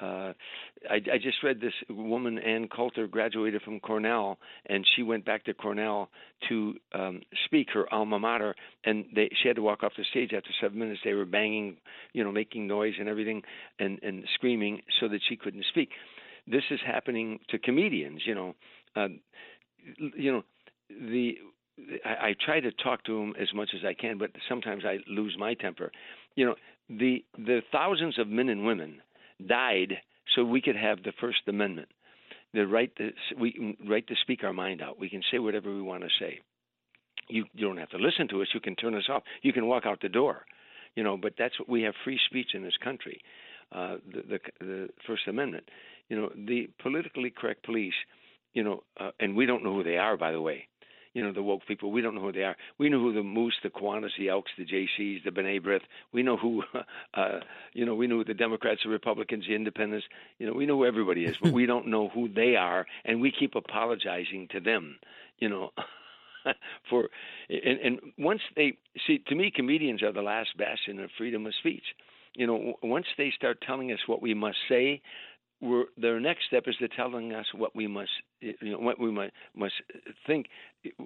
uh, 0.02 0.34
I, 0.90 0.96
I 0.96 1.18
just 1.22 1.42
read 1.44 1.60
this 1.60 1.74
woman, 1.90 2.38
Ann 2.38 2.68
Coulter, 2.68 3.08
graduated 3.08 3.62
from 3.64 3.80
Cornell, 3.80 4.38
and 4.68 4.86
she 4.96 5.04
went 5.04 5.26
back 5.26 5.44
to 5.46 5.54
Cornell 5.54 6.10
to 6.50 6.76
um, 6.94 7.22
speak 7.46 7.70
her 7.74 7.92
alma 7.94 8.20
mater, 8.20 8.56
and 8.86 9.06
they, 9.16 9.30
she 9.42 9.48
had 9.48 9.56
to 9.56 9.62
walk 9.62 9.84
off 9.84 9.94
the 9.98 10.06
stage 10.12 10.34
after 10.34 10.50
seven 10.62 10.78
minutes. 10.80 11.02
They 11.04 11.14
were 11.14 11.26
banging, 11.26 11.78
you 12.14 12.24
know, 12.24 12.32
making 12.32 12.68
noise 12.68 12.94
and 13.00 13.10
everything, 13.10 13.42
and 13.80 14.00
and 14.04 14.24
screaming 14.36 14.82
so 15.00 15.08
that 15.08 15.22
she 15.28 15.36
couldn't 15.36 15.66
speak. 15.70 15.90
This 16.46 16.64
is 16.70 16.80
happening 16.86 17.40
to 17.50 17.58
comedians, 17.58 18.22
you 18.26 18.36
know. 18.36 18.56
Uh, 18.96 19.08
you 20.16 20.32
know, 20.32 20.44
the 20.90 21.38
I, 22.06 22.10
I 22.10 22.36
try 22.46 22.60
to 22.60 22.72
talk 22.72 23.04
to 23.06 23.20
them 23.20 23.34
as 23.40 23.54
much 23.54 23.70
as 23.76 23.86
I 23.86 23.94
can, 23.94 24.18
but 24.18 24.32
sometimes 24.48 24.84
I 24.86 24.98
lose 25.08 25.36
my 25.40 25.54
temper. 25.54 25.92
You 26.36 26.46
know, 26.46 26.56
the 26.90 27.24
the 27.38 27.62
thousands 27.72 28.18
of 28.20 28.28
men 28.28 28.50
and 28.50 28.66
women 28.66 29.02
died 29.46 29.98
so 30.36 30.44
we 30.44 30.62
could 30.62 30.76
have 30.76 31.04
the 31.04 31.14
First 31.20 31.42
Amendment, 31.48 31.90
the 32.54 32.68
right 32.68 32.94
to 32.98 33.12
we 33.40 33.78
right 33.88 34.06
to 34.08 34.16
speak 34.22 34.44
our 34.44 34.54
mind 34.54 34.82
out. 34.82 35.00
We 35.00 35.10
can 35.10 35.22
say 35.32 35.40
whatever 35.40 35.74
we 35.74 35.82
want 35.82 36.04
to 36.04 36.10
say. 36.20 36.40
You 37.30 37.46
you 37.54 37.68
don't 37.68 37.78
have 37.78 37.90
to 37.90 37.98
listen 37.98 38.28
to 38.30 38.42
us. 38.42 38.48
You 38.54 38.60
can 38.60 38.76
turn 38.76 38.96
us 38.96 39.10
off. 39.10 39.24
You 39.42 39.54
can 39.54 39.68
walk 39.68 39.86
out 39.86 40.02
the 40.02 40.10
door. 40.10 40.46
You 40.96 41.04
know, 41.04 41.18
but 41.18 41.34
that's 41.38 41.60
what 41.60 41.70
we 41.70 41.84
have 41.84 41.94
free 42.04 42.20
speech 42.28 42.56
in 42.56 42.64
this 42.64 42.78
country. 42.84 43.22
Uh, 43.72 43.98
the, 44.12 44.22
the 44.22 44.40
the 44.60 44.90
First 45.06 45.28
Amendment. 45.28 45.70
You 46.10 46.18
know, 46.18 46.32
the 46.36 46.70
politically 46.82 47.32
correct 47.36 47.64
police. 47.64 47.94
You 48.54 48.64
know, 48.64 48.84
uh, 49.00 49.12
and 49.20 49.36
we 49.36 49.46
don't 49.46 49.64
know 49.64 49.74
who 49.74 49.84
they 49.84 49.98
are, 49.98 50.18
by 50.18 50.32
the 50.32 50.42
way 50.42 50.68
you 51.18 51.24
know, 51.24 51.34
the 51.34 51.42
woke 51.42 51.66
people. 51.68 51.92
We 51.92 52.04
don't 52.04 52.14
know 52.14 52.22
who 52.22 52.32
they 52.32 52.44
are. 52.44 52.56
We 52.78 52.90
know 52.90 53.00
who 53.00 53.12
the 53.12 53.24
Moose, 53.24 53.56
the 53.64 53.72
Kiwanis, 53.72 54.12
the 54.20 54.30
Elks, 54.30 54.52
the 54.56 54.66
Jaycees, 54.66 55.24
the 55.24 55.32
B'nai 55.32 55.60
B'rith. 55.60 55.82
We 56.14 56.22
know 56.22 56.38
who, 56.38 56.62
uh, 57.16 57.40
you 57.74 57.88
know, 57.88 57.96
we 57.96 58.06
know 58.06 58.24
the 58.24 58.36
Democrats, 58.36 58.82
the 58.84 58.92
Republicans, 58.92 59.46
the 59.48 59.56
Independents. 59.56 60.06
You 60.38 60.46
know, 60.46 60.54
we 60.54 60.68
know 60.68 60.76
who 60.76 60.86
everybody 60.86 61.26
is, 61.26 61.36
but 61.42 61.52
we 61.52 61.66
don't 61.72 61.88
know 61.88 62.10
who 62.10 62.30
they 62.32 62.56
are, 62.56 62.86
and 63.04 63.20
we 63.20 63.32
keep 63.32 63.56
apologizing 63.56 64.50
to 64.52 64.60
them. 64.60 65.00
You 65.40 65.50
know. 65.50 65.72
for 66.90 67.10
and, 67.50 67.80
and 67.80 68.00
once 68.18 68.40
they 68.56 68.78
see 69.06 69.18
to 69.28 69.36
me 69.36 69.52
comedians 69.54 70.02
are 70.02 70.14
the 70.14 70.22
last 70.22 70.56
bastion 70.58 70.98
of 71.00 71.10
freedom 71.18 71.46
of 71.46 71.54
speech 71.60 71.84
you 72.36 72.48
know 72.48 72.76
once 72.82 73.08
they 73.18 73.34
start 73.36 73.58
telling 73.68 73.92
us 73.92 74.00
what 74.06 74.22
we 74.22 74.34
must 74.34 74.56
say 74.70 75.02
we're, 75.62 75.86
their 75.98 76.20
next 76.20 76.46
step 76.48 76.64
is 76.68 76.76
they're 76.80 76.90
telling 76.96 77.34
us 77.34 77.46
what 77.54 77.76
we 77.76 77.88
must, 77.88 78.12
you 78.42 78.56
know, 78.62 78.80
what 78.80 79.00
we 79.00 79.12
must, 79.12 79.32
must 79.56 79.74
think, 80.26 80.48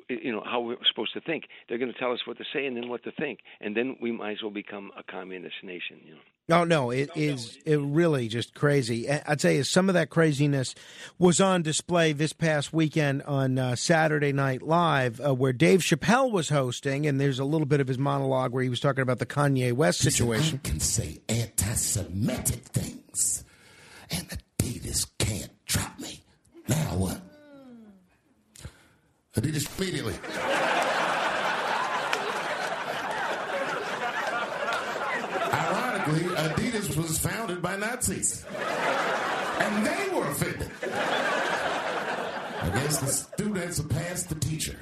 you 0.10 0.32
know, 0.32 0.44
how 0.44 0.60
we're 0.60 0.76
supposed 0.90 1.14
to 1.14 1.22
think. 1.22 1.46
They're 1.70 1.78
going 1.78 1.92
to 1.92 1.98
tell 1.98 2.12
us 2.12 2.20
what 2.26 2.38
to 2.38 2.44
say 2.54 2.66
and 2.66 2.76
then 2.76 2.90
what 2.90 3.04
to 3.04 3.12
think, 3.12 3.40
and 3.62 3.76
then 3.76 3.98
we 4.02 4.12
might 4.12 4.34
as 4.34 4.42
well 4.42 4.52
become 4.52 4.92
a 4.98 5.04
communist 5.04 5.56
nation, 5.64 6.00
you 6.06 6.16
know. 6.16 6.22
Oh 6.50 6.66
no, 6.66 6.90
it 6.90 7.12
is 7.16 7.60
it 7.66 7.78
really 7.78 8.28
just 8.28 8.54
crazy. 8.54 9.10
I'd 9.10 9.40
say 9.40 9.62
some 9.64 9.88
of 9.88 9.94
that 9.94 10.10
craziness 10.10 10.76
was 11.18 11.40
on 11.40 11.62
display 11.62 12.12
this 12.12 12.34
past 12.34 12.74
weekend 12.74 13.22
on 13.24 13.58
uh, 13.58 13.76
Saturday 13.78 14.34
Night 14.34 14.62
Live, 14.62 15.22
uh, 15.22 15.34
where 15.34 15.54
Dave 15.54 15.80
Chappelle 15.80 16.30
was 16.30 16.50
hosting, 16.50 17.06
and 17.06 17.22
there's 17.22 17.40
a 17.40 17.46
little 17.46 17.68
bit 17.68 17.80
of 17.80 17.88
his 17.88 17.98
monologue 17.98 18.52
where 18.52 18.64
he 18.64 18.70
was 18.70 18.82
talking 18.82 19.02
about 19.02 19.20
the 19.20 19.26
Kanye 19.26 19.72
West 19.72 20.00
situation. 20.00 20.60
I 20.62 20.68
can 20.68 20.80
say 20.82 21.22
anti-Semitic 21.30 22.66
things 22.66 23.46
and 24.12 24.30
Adidas 24.30 25.08
can't 25.18 25.52
drop 25.66 26.00
me. 26.00 26.22
Now 26.68 26.96
what? 26.96 27.22
Adidas 29.36 29.80
immediately. 29.80 30.16
Ironically, 35.54 36.24
Adidas 36.36 36.98
was 36.98 37.18
founded 37.20 37.62
by 37.62 37.78
Nazis. 37.78 38.46
And 39.60 39.86
they 39.86 40.10
were 40.14 40.28
offended. 40.28 40.72
I 42.64 42.70
guess 42.74 43.00
the 43.00 43.08
students 43.08 43.80
passed 43.82 44.30
the 44.30 44.36
teacher. 44.36 44.78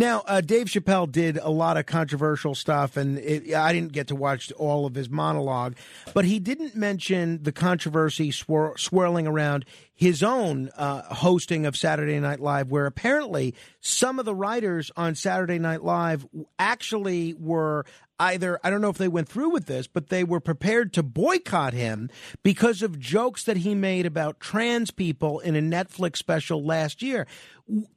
Now, 0.00 0.22
uh, 0.26 0.40
Dave 0.40 0.68
Chappelle 0.68 1.12
did 1.12 1.36
a 1.36 1.50
lot 1.50 1.76
of 1.76 1.84
controversial 1.84 2.54
stuff, 2.54 2.96
and 2.96 3.18
it, 3.18 3.52
I 3.52 3.70
didn't 3.74 3.92
get 3.92 4.06
to 4.06 4.16
watch 4.16 4.50
all 4.52 4.86
of 4.86 4.94
his 4.94 5.10
monologue, 5.10 5.76
but 6.14 6.24
he 6.24 6.38
didn't 6.38 6.74
mention 6.74 7.42
the 7.42 7.52
controversy 7.52 8.30
swir- 8.30 8.78
swirling 8.78 9.26
around 9.26 9.66
his 10.00 10.22
own 10.22 10.70
uh, 10.78 11.02
hosting 11.14 11.66
of 11.66 11.76
Saturday 11.76 12.18
Night 12.18 12.40
Live, 12.40 12.70
where 12.70 12.86
apparently 12.86 13.54
some 13.80 14.18
of 14.18 14.24
the 14.24 14.34
writers 14.34 14.90
on 14.96 15.14
Saturday 15.14 15.58
Night 15.58 15.84
Live 15.84 16.26
actually 16.58 17.34
were 17.34 17.84
either, 18.20 18.60
I 18.62 18.70
don't 18.70 18.82
know 18.82 18.90
if 18.90 18.98
they 18.98 19.08
went 19.08 19.28
through 19.28 19.50
with 19.50 19.66
this, 19.66 19.86
but 19.86 20.08
they 20.08 20.22
were 20.22 20.40
prepared 20.40 20.92
to 20.92 21.02
boycott 21.02 21.72
him 21.72 22.10
because 22.42 22.82
of 22.82 23.00
jokes 23.00 23.44
that 23.44 23.58
he 23.58 23.74
made 23.74 24.06
about 24.06 24.40
trans 24.40 24.90
people 24.90 25.40
in 25.40 25.56
a 25.56 25.60
Netflix 25.60 26.16
special 26.16 26.64
last 26.64 27.02
year. 27.02 27.26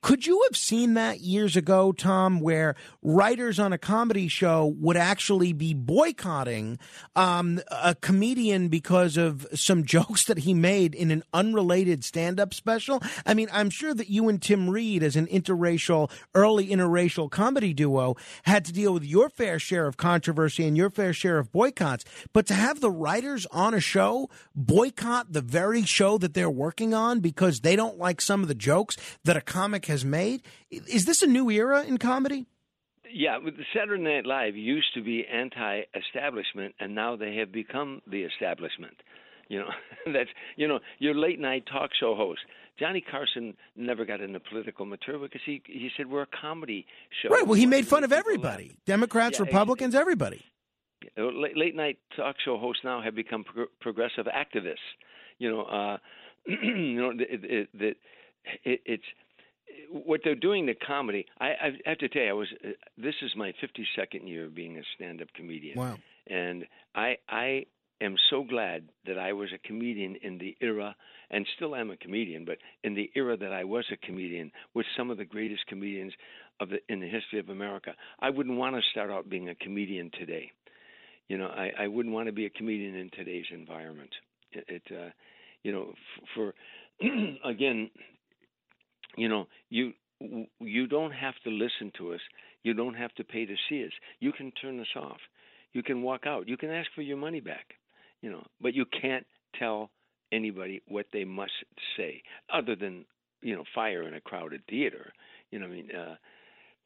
Could 0.02 0.26
you 0.26 0.46
have 0.48 0.56
seen 0.56 0.94
that 0.94 1.22
years 1.22 1.56
ago, 1.56 1.92
Tom, 1.92 2.40
where 2.40 2.76
writers 3.02 3.60
on 3.60 3.74
a 3.74 3.78
comedy 3.78 4.28
show 4.28 4.74
would 4.78 4.98
actually 4.98 5.52
be 5.52 5.74
boycotting 5.74 6.80
um, 7.16 7.60
a 7.70 7.96
comedian 7.96 8.70
because 8.70 9.18
of 9.18 9.48
some 9.54 9.84
jokes 9.86 10.26
that 10.26 10.40
he 10.40 10.54
made 10.54 10.96
in 10.96 11.12
an 11.12 11.24
unrelated 11.34 11.93
stand 12.02 12.40
up 12.40 12.54
special? 12.54 13.04
I 13.26 13.34
mean, 13.34 13.50
I'm 13.52 13.70
sure 13.70 13.94
that 13.94 14.10
you 14.10 14.30
and 14.30 14.42
Tim 14.42 14.70
Reid, 14.70 15.04
as 15.04 15.18
an 15.18 15.28
interracial, 15.28 16.10
early 16.34 16.68
interracial 16.68 17.30
comedy 17.30 17.74
duo, 17.74 18.16
had 18.44 18.64
to 18.66 18.72
deal 18.72 18.94
with 18.94 19.04
your 19.04 19.30
fair 19.30 19.60
share 19.60 19.86
of 19.86 19.98
controversy 19.98 20.66
and 20.66 20.78
your 20.78 20.90
fair 20.90 21.12
share 21.12 21.40
of 21.40 21.52
boycotts. 21.52 22.06
But 22.32 22.48
to 22.48 22.54
have 22.54 22.80
the 22.80 22.92
writers 22.92 23.46
on 23.48 23.74
a 23.74 23.82
show 23.82 24.30
boycott 24.56 25.34
the 25.34 25.42
very 25.42 25.84
show 25.84 26.18
that 26.20 26.34
they're 26.34 26.50
working 26.50 26.94
on 26.94 27.20
because 27.20 27.60
they 27.60 27.76
don't 27.76 27.98
like 27.98 28.22
some 28.22 28.42
of 28.42 28.48
the 28.48 28.56
jokes 28.56 28.96
that 29.26 29.36
a 29.36 29.42
comic 29.42 29.88
has 29.88 30.06
made, 30.06 30.42
is 30.70 31.06
this 31.06 31.22
a 31.22 31.28
new 31.28 31.50
era 31.50 31.84
in 31.84 31.98
comedy? 31.98 32.46
Yeah, 33.16 33.38
Saturday 33.76 34.02
Night 34.02 34.26
Live 34.26 34.56
used 34.56 34.94
to 34.96 35.04
be 35.04 35.24
anti-establishment, 35.32 36.74
and 36.80 36.96
now 36.96 37.16
they 37.16 37.36
have 37.36 37.52
become 37.52 38.02
the 38.08 38.24
establishment. 38.24 38.96
You 39.50 39.60
know, 39.60 39.70
that's 40.14 40.30
you 40.56 40.68
know 40.68 40.80
your 41.00 41.16
late 41.16 41.40
night 41.40 41.66
talk 41.72 41.92
show 42.00 42.16
host. 42.16 42.42
Johnny 42.80 43.02
Carson 43.02 43.54
never 43.76 44.04
got 44.04 44.20
into 44.20 44.40
political 44.40 44.86
material 44.86 45.24
because 45.24 45.42
he 45.46 45.62
he 45.66 45.90
said 45.96 46.10
we're 46.10 46.24
a 46.24 46.28
comedy 46.42 46.86
show. 47.22 47.30
Right. 47.30 47.46
Well, 47.46 47.54
he 47.54 47.66
made 47.66 47.88
fun 47.88 48.04
of 48.04 48.12
everybody, 48.12 48.78
Democrats, 48.86 49.40
Yeah, 49.40 49.46
Republicans, 49.46 49.96
everybody. 49.96 50.44
Late, 51.18 51.58
late 51.58 51.76
night 51.76 51.98
talk 52.16 52.38
show 52.44 52.58
hosts 52.58 52.82
now 52.84 53.02
have 53.02 53.14
become 53.14 53.44
pro- 53.44 53.66
progressive 53.82 54.26
activists. 54.26 54.78
You 55.38 55.52
know, 55.52 55.62
uh, 55.64 55.98
you 56.48 57.02
know, 57.02 57.10
it, 57.12 57.44
it, 57.44 57.70
it, 57.74 57.98
it, 58.64 58.82
it's 58.86 59.04
what 59.92 60.22
they're 60.24 60.36
doing 60.36 60.66
to 60.68 60.76
comedy. 60.76 61.26
I, 61.40 61.46
I 61.48 61.70
have 61.86 61.98
to 62.00 62.10
tell 62.10 62.22
you, 62.22 62.30
I 62.30 62.34
was. 62.34 62.48
Uh, 62.64 62.70
this 62.98 63.16
is 63.22 63.32
my 63.36 63.54
52nd 63.62 64.28
year 64.28 64.46
of 64.46 64.56
being 64.56 64.78
a 64.78 64.82
stand-up 64.96 65.28
comedian. 65.36 65.78
Wow. 65.78 65.98
And 66.28 66.66
I, 66.96 67.18
I 67.30 67.66
am 68.04 68.16
so 68.30 68.44
glad 68.44 68.90
that 69.06 69.18
I 69.18 69.34
was 69.34 69.50
a 69.54 69.68
comedian 69.68 70.16
in 70.22 70.38
the 70.38 70.56
era, 70.62 70.96
and 71.32 71.46
still 71.56 71.76
am 71.76 71.92
a 71.92 71.98
comedian, 71.98 72.46
but 72.46 72.58
in 72.84 72.94
the 72.94 73.10
era 73.16 73.38
that 73.38 73.52
I 73.54 73.64
was 73.64 73.86
a 73.92 74.06
comedian 74.06 74.52
with 74.74 74.86
some 74.98 75.10
of 75.10 75.18
the 75.18 75.26
greatest 75.26 75.66
comedians 75.68 76.14
of 76.60 76.70
the 76.70 76.80
in 76.90 77.00
the 77.00 77.08
history 77.08 77.40
of 77.40 77.50
America. 77.50 77.94
I 78.20 78.30
wouldn't 78.30 78.58
want 78.58 78.76
to 78.76 78.82
start 78.92 79.10
out 79.10 79.30
being 79.30 79.50
a 79.50 79.56
comedian 79.56 80.12
today. 80.20 80.52
You 81.28 81.38
know, 81.38 81.48
I, 81.48 81.72
I 81.80 81.88
wouldn't 81.88 82.14
want 82.14 82.28
to 82.28 82.34
be 82.34 82.46
a 82.46 82.50
comedian 82.50 82.96
in 82.96 83.10
today's 83.12 83.46
environment. 83.52 84.12
It, 84.52 84.66
it 84.68 84.84
uh, 84.92 85.10
you 85.64 85.72
know, 85.72 85.92
f- 85.92 86.28
for 86.36 86.54
again, 87.46 87.90
you 89.18 89.30
know, 89.30 89.48
you 89.70 89.94
you 90.60 90.88
don't 90.88 91.12
have 91.12 91.36
to 91.44 91.50
listen 91.50 91.92
to 91.98 92.14
us. 92.14 92.22
You 92.64 92.74
don't 92.74 92.94
have 92.94 93.14
to 93.16 93.24
pay 93.24 93.46
to 93.46 93.56
see 93.68 93.84
us. 93.86 93.92
You 94.20 94.32
can 94.32 94.52
turn 94.62 94.80
us 94.80 94.88
off. 94.96 95.20
You 95.74 95.84
can 95.84 96.02
walk 96.02 96.26
out. 96.26 96.48
You 96.48 96.56
can 96.56 96.70
ask 96.70 96.90
for 96.96 97.02
your 97.02 97.18
money 97.18 97.40
back. 97.42 97.74
You 98.24 98.32
know, 98.32 98.44
but 98.60 98.74
you 98.74 98.86
can't 98.86 99.28
tell 99.60 99.92
anybody 100.32 100.82
what 100.88 101.06
they 101.14 101.26
must 101.26 101.52
say, 101.98 102.24
other 102.52 102.76
than 102.76 103.06
you 103.42 103.54
know, 103.56 103.66
fire 103.76 104.08
in 104.08 104.16
a 104.16 104.22
crowded 104.22 104.64
theater. 104.68 105.14
You 105.52 105.60
know, 105.60 105.68
I 105.68 105.70
mean. 105.70 105.90
Uh, 105.92 106.16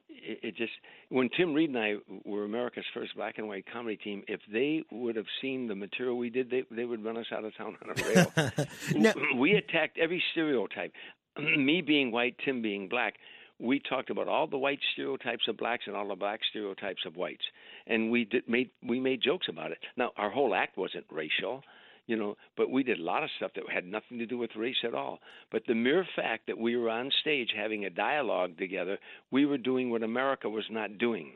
it, 0.10 0.40
it 0.42 0.56
just 0.56 0.72
when 1.10 1.30
Tim 1.36 1.54
Reid 1.54 1.70
and 1.70 1.78
I 1.78 1.96
were 2.26 2.46
America's 2.46 2.86
first 2.94 3.16
black 3.16 3.38
and 3.38 3.48
white 3.48 3.66
comedy 3.72 3.98
team, 3.98 4.24
if 4.28 4.40
they 4.52 4.84
would 4.92 5.16
have 5.16 5.26
seen 5.42 5.68
the 5.68 5.76
material 5.76 6.18
we 6.18 6.30
did, 6.30 6.50
they 6.50 6.64
they 6.72 6.86
would 6.86 7.04
run 7.04 7.18
us 7.18 7.26
out 7.32 7.44
of 7.44 7.56
town 7.58 7.76
on 7.82 7.90
a 7.90 9.04
rail. 9.04 9.12
We 9.38 9.54
attacked 9.54 9.98
every 9.98 10.24
stereotype. 10.32 10.94
Me 11.38 11.82
being 11.82 12.12
white, 12.12 12.36
Tim 12.44 12.62
being 12.62 12.88
black. 12.88 13.16
We 13.60 13.80
talked 13.80 14.10
about 14.10 14.28
all 14.28 14.48
the 14.48 14.58
white 14.58 14.80
stereotypes 14.94 15.48
of 15.48 15.58
blacks 15.58 15.86
and 15.88 15.96
all 15.96 16.08
the 16.08 16.16
black 16.16 16.42
stereotypes 16.50 17.06
of 17.06 17.16
whites, 17.16 17.46
and 17.88 18.12
we 18.12 18.26
did 18.26 18.48
made 18.48 18.70
we 18.86 19.00
made 19.00 19.22
jokes 19.22 19.48
about 19.50 19.72
it. 19.72 19.80
Now 19.96 20.12
our 20.16 20.30
whole 20.30 20.54
act 20.54 20.78
wasn't 20.78 21.06
racial, 21.12 21.64
you 22.06 22.16
know, 22.16 22.38
but 22.56 22.70
we 22.70 22.84
did 22.84 23.00
a 23.00 23.04
lot 23.04 23.24
of 23.24 23.30
stuff 23.38 23.52
that 23.56 23.70
had 23.70 23.86
nothing 23.86 24.20
to 24.20 24.26
do 24.26 24.38
with 24.38 24.56
race 24.56 24.84
at 24.84 24.94
all. 24.94 25.20
But 25.52 25.64
the 25.68 25.76
mere 25.76 26.06
fact 26.16 26.48
that 26.48 26.58
we 26.58 26.76
were 26.76 26.90
on 26.90 27.12
stage 27.22 27.52
having 27.56 27.86
a 27.86 27.90
dialogue 27.90 28.58
together, 28.58 28.98
we 29.32 29.46
were 29.46 29.58
doing 29.58 29.90
what 29.90 30.04
America 30.04 30.50
was 30.50 30.66
not 30.70 30.98
doing. 30.98 31.34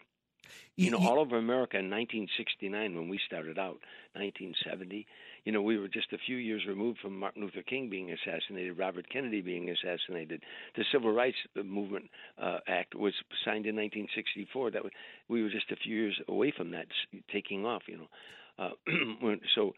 You 0.75 0.91
know, 0.91 0.97
all 0.97 1.19
over 1.19 1.37
America 1.37 1.77
in 1.77 1.89
1969 1.89 2.95
when 2.95 3.09
we 3.09 3.19
started 3.25 3.59
out, 3.59 3.79
1970, 4.13 5.05
you 5.45 5.51
know, 5.51 5.61
we 5.61 5.77
were 5.77 5.87
just 5.87 6.13
a 6.13 6.17
few 6.25 6.37
years 6.37 6.63
removed 6.67 6.99
from 6.99 7.17
Martin 7.17 7.41
Luther 7.41 7.63
King 7.63 7.89
being 7.89 8.11
assassinated, 8.11 8.77
Robert 8.77 9.09
Kennedy 9.09 9.41
being 9.41 9.69
assassinated. 9.69 10.43
The 10.75 10.85
Civil 10.91 11.11
Rights 11.11 11.37
Movement 11.55 12.05
uh, 12.41 12.59
Act 12.67 12.93
was 12.95 13.13
signed 13.43 13.65
in 13.65 13.75
1964. 13.75 14.71
That 14.71 14.83
was, 14.83 14.91
we 15.29 15.41
were 15.41 15.49
just 15.49 15.71
a 15.71 15.75
few 15.77 15.95
years 15.95 16.19
away 16.27 16.53
from 16.55 16.71
that 16.71 16.85
taking 17.31 17.65
off. 17.65 17.83
You 17.87 17.97
know, 17.97 18.07
uh, 18.59 18.69
when, 19.21 19.39
so 19.55 19.73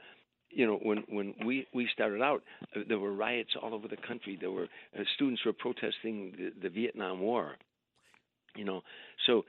you 0.49 0.67
know 0.67 0.79
when 0.83 1.03
when 1.09 1.33
we 1.45 1.65
we 1.73 1.87
started 1.91 2.21
out 2.21 2.43
uh, 2.75 2.81
there 2.87 2.99
were 2.99 3.13
riots 3.13 3.51
all 3.61 3.73
over 3.73 3.87
the 3.87 3.97
country 3.97 4.37
there 4.39 4.51
were 4.51 4.67
uh, 4.97 5.03
students 5.15 5.43
were 5.45 5.53
protesting 5.53 6.31
the, 6.37 6.51
the 6.61 6.69
Vietnam 6.69 7.19
War 7.19 7.55
you 8.55 8.65
know? 8.65 8.81
So 9.25 9.45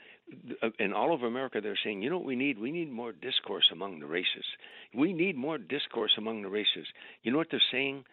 uh, 0.63 0.71
and 0.79 0.95
all 0.95 1.13
over 1.13 1.27
america 1.27 1.61
they're 1.61 1.79
saying 1.85 2.03
you 2.03 2.09
know 2.09 2.17
what 2.17 2.27
we 2.27 2.37
need? 2.37 2.59
We 2.59 2.73
need 2.73 2.91
more 2.91 3.13
discourse 3.13 3.65
among 3.73 4.01
the 4.01 4.07
races 4.07 4.45
we 4.95 5.13
need 5.13 5.37
more 5.37 5.59
discourse 5.59 6.13
among 6.17 6.43
the 6.43 6.49
races 6.49 6.87
you 7.23 7.33
know 7.33 7.39
what 7.39 7.49
they're 7.51 7.63
saying 7.71 8.05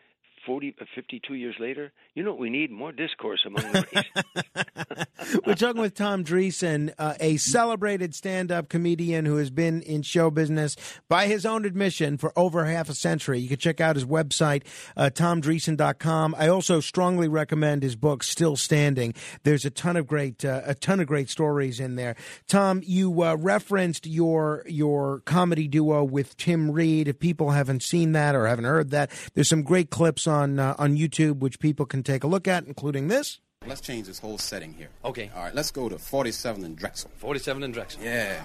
40 0.45 0.75
uh, 0.79 0.85
52 0.95 1.33
years 1.35 1.55
later 1.59 1.91
you 2.13 2.23
know 2.23 2.31
what 2.31 2.39
we 2.39 2.49
need 2.49 2.71
more 2.71 2.91
discourse 2.91 3.41
among 3.45 3.63
the 3.71 3.85
races 3.93 5.05
We're 5.45 5.55
talking 5.55 5.81
with 5.81 5.93
Tom 5.93 6.23
Dreesen, 6.23 6.93
uh, 6.97 7.13
a 7.19 7.37
celebrated 7.37 8.15
stand 8.15 8.51
up 8.51 8.69
comedian 8.69 9.25
who 9.25 9.37
has 9.37 9.49
been 9.49 9.81
in 9.81 10.01
show 10.01 10.31
business 10.31 10.75
by 11.07 11.27
his 11.27 11.45
own 11.45 11.65
admission 11.65 12.17
for 12.17 12.33
over 12.35 12.65
half 12.65 12.89
a 12.89 12.93
century. 12.93 13.39
You 13.39 13.49
can 13.49 13.57
check 13.57 13.79
out 13.79 13.95
his 13.95 14.05
website, 14.05 14.63
uh, 14.97 15.09
tomdreesen.com. 15.13 16.35
I 16.37 16.47
also 16.47 16.79
strongly 16.79 17.27
recommend 17.27 17.83
his 17.83 17.95
book, 17.95 18.23
Still 18.23 18.55
Standing. 18.55 19.13
There's 19.43 19.63
a 19.63 19.69
ton 19.69 19.95
of 19.95 20.07
great, 20.07 20.43
uh, 20.43 20.61
a 20.65 20.75
ton 20.75 20.99
of 20.99 21.07
great 21.07 21.29
stories 21.29 21.79
in 21.79 21.95
there. 21.95 22.15
Tom, 22.47 22.81
you 22.83 23.23
uh, 23.23 23.35
referenced 23.35 24.07
your, 24.07 24.63
your 24.67 25.21
comedy 25.21 25.67
duo 25.67 26.03
with 26.03 26.35
Tim 26.37 26.71
Reid. 26.71 27.07
If 27.07 27.19
people 27.19 27.51
haven't 27.51 27.83
seen 27.83 28.13
that 28.13 28.35
or 28.35 28.47
haven't 28.47 28.65
heard 28.65 28.89
that, 28.91 29.11
there's 29.33 29.49
some 29.49 29.63
great 29.63 29.91
clips 29.91 30.27
on, 30.31 30.57
uh, 30.57 30.75
on 30.79 30.97
YouTube 30.97 31.39
which 31.39 31.59
people 31.59 31.85
can 31.85 32.01
take 32.01 32.23
a 32.23 32.27
look 32.27 32.47
at, 32.47 32.65
including 32.65 33.07
this. 33.07 33.39
Let's 33.67 33.81
change 33.81 34.07
this 34.07 34.17
whole 34.17 34.39
setting 34.39 34.73
here. 34.73 34.89
Okay. 35.05 35.29
All 35.35 35.43
right, 35.43 35.53
let's 35.53 35.69
go 35.69 35.87
to 35.87 35.99
47 35.99 36.65
and 36.65 36.75
Drexel. 36.75 37.11
47 37.17 37.61
and 37.61 37.71
Drexel. 37.71 38.01
Yeah. 38.01 38.41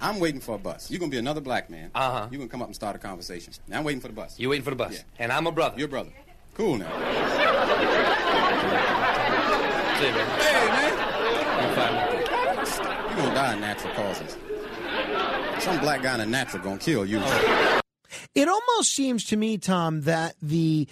I'm 0.00 0.18
waiting 0.18 0.40
for 0.40 0.56
a 0.56 0.58
bus. 0.58 0.90
You're 0.90 0.98
going 0.98 1.10
to 1.10 1.14
be 1.14 1.18
another 1.18 1.40
black 1.40 1.70
man. 1.70 1.90
Uh-huh. 1.94 2.26
You're 2.30 2.38
going 2.38 2.48
to 2.48 2.52
come 2.52 2.60
up 2.60 2.68
and 2.68 2.74
start 2.74 2.96
a 2.96 2.98
conversation. 2.98 3.52
Now, 3.68 3.78
I'm 3.78 3.84
waiting 3.84 4.00
for 4.00 4.08
the 4.08 4.14
bus. 4.14 4.38
You're 4.38 4.50
waiting 4.50 4.64
for 4.64 4.70
the 4.70 4.76
bus. 4.76 4.94
Yeah. 4.94 5.02
And 5.20 5.32
I'm 5.32 5.46
a 5.46 5.52
brother. 5.52 5.78
Your 5.78 5.88
brother. 5.88 6.10
Cool 6.54 6.78
now. 6.78 6.90
See, 10.00 10.10
man. 10.10 10.40
Hey, 10.40 10.66
man. 10.68 11.68
You 11.68 11.74
find 11.76 11.94
me. 11.94 12.00
You're 13.08 13.16
going 13.16 13.28
to 13.28 13.34
die 13.34 13.54
of 13.54 13.60
natural 13.60 13.94
causes. 13.94 14.36
Some 15.62 15.80
black 15.80 16.02
guy 16.02 16.14
in 16.14 16.20
a 16.20 16.26
natural 16.26 16.62
going 16.62 16.78
to 16.78 16.84
kill 16.84 17.06
you. 17.06 17.22
It 18.34 18.48
almost 18.48 18.90
seems 18.90 19.24
to 19.26 19.36
me, 19.36 19.58
Tom, 19.58 20.02
that 20.02 20.34
the 20.42 20.88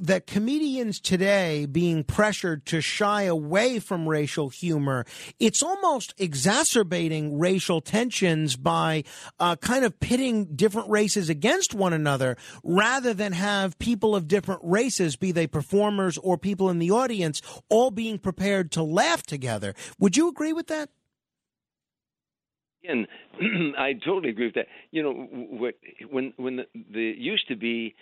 that 0.00 0.26
comedians 0.26 0.98
today 0.98 1.66
being 1.66 2.02
pressured 2.02 2.64
to 2.66 2.80
shy 2.80 3.24
away 3.24 3.78
from 3.78 4.08
racial 4.08 4.48
humor, 4.48 5.04
it's 5.38 5.62
almost 5.62 6.14
exacerbating 6.18 7.38
racial 7.38 7.80
tensions 7.80 8.56
by 8.56 9.04
uh, 9.38 9.54
kind 9.56 9.84
of 9.84 10.00
pitting 10.00 10.56
different 10.56 10.88
races 10.88 11.28
against 11.28 11.74
one 11.74 11.92
another, 11.92 12.36
rather 12.64 13.14
than 13.14 13.32
have 13.32 13.78
people 13.78 14.16
of 14.16 14.26
different 14.26 14.62
races, 14.64 15.14
be 15.14 15.30
they 15.30 15.46
performers 15.46 16.16
or 16.18 16.38
people 16.38 16.70
in 16.70 16.78
the 16.78 16.90
audience, 16.90 17.42
all 17.68 17.90
being 17.90 18.18
prepared 18.18 18.72
to 18.72 18.82
laugh 18.82 19.22
together. 19.22 19.74
Would 19.98 20.16
you 20.16 20.28
agree 20.28 20.54
with 20.54 20.68
that? 20.68 20.88
Again, 22.82 23.06
I 23.78 23.94
totally 24.04 24.30
agree 24.30 24.46
with 24.46 24.54
that. 24.54 24.66
You 24.90 25.02
know, 25.02 25.12
what 25.12 25.74
when 26.10 26.32
when 26.36 26.56
the, 26.56 26.64
the 26.92 27.14
used 27.16 27.48
to 27.48 27.56
be 27.56 27.94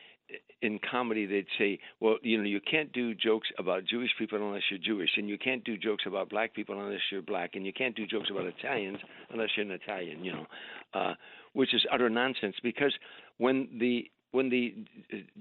in 0.62 0.80
comedy, 0.90 1.26
they'd 1.26 1.46
say, 1.58 1.78
well, 2.00 2.16
you 2.22 2.38
know, 2.38 2.44
you 2.44 2.60
can't 2.60 2.92
do 2.92 3.14
jokes 3.14 3.48
about 3.58 3.84
Jewish 3.84 4.10
people 4.18 4.38
unless 4.38 4.62
you're 4.70 4.80
Jewish, 4.80 5.10
and 5.16 5.28
you 5.28 5.38
can't 5.38 5.62
do 5.64 5.76
jokes 5.76 6.04
about 6.06 6.30
black 6.30 6.54
people 6.54 6.80
unless 6.80 7.00
you're 7.12 7.22
black, 7.22 7.50
and 7.54 7.64
you 7.64 7.72
can't 7.72 7.94
do 7.94 8.06
jokes 8.06 8.28
about 8.30 8.46
Italians 8.46 8.98
unless 9.30 9.50
you're 9.56 9.66
an 9.66 9.72
Italian. 9.72 10.24
You 10.24 10.32
know, 10.32 10.46
uh, 10.94 11.14
which 11.52 11.74
is 11.74 11.84
utter 11.92 12.10
nonsense 12.10 12.56
because 12.62 12.94
when 13.38 13.68
the 13.78 14.10
when 14.32 14.50
the 14.50 14.74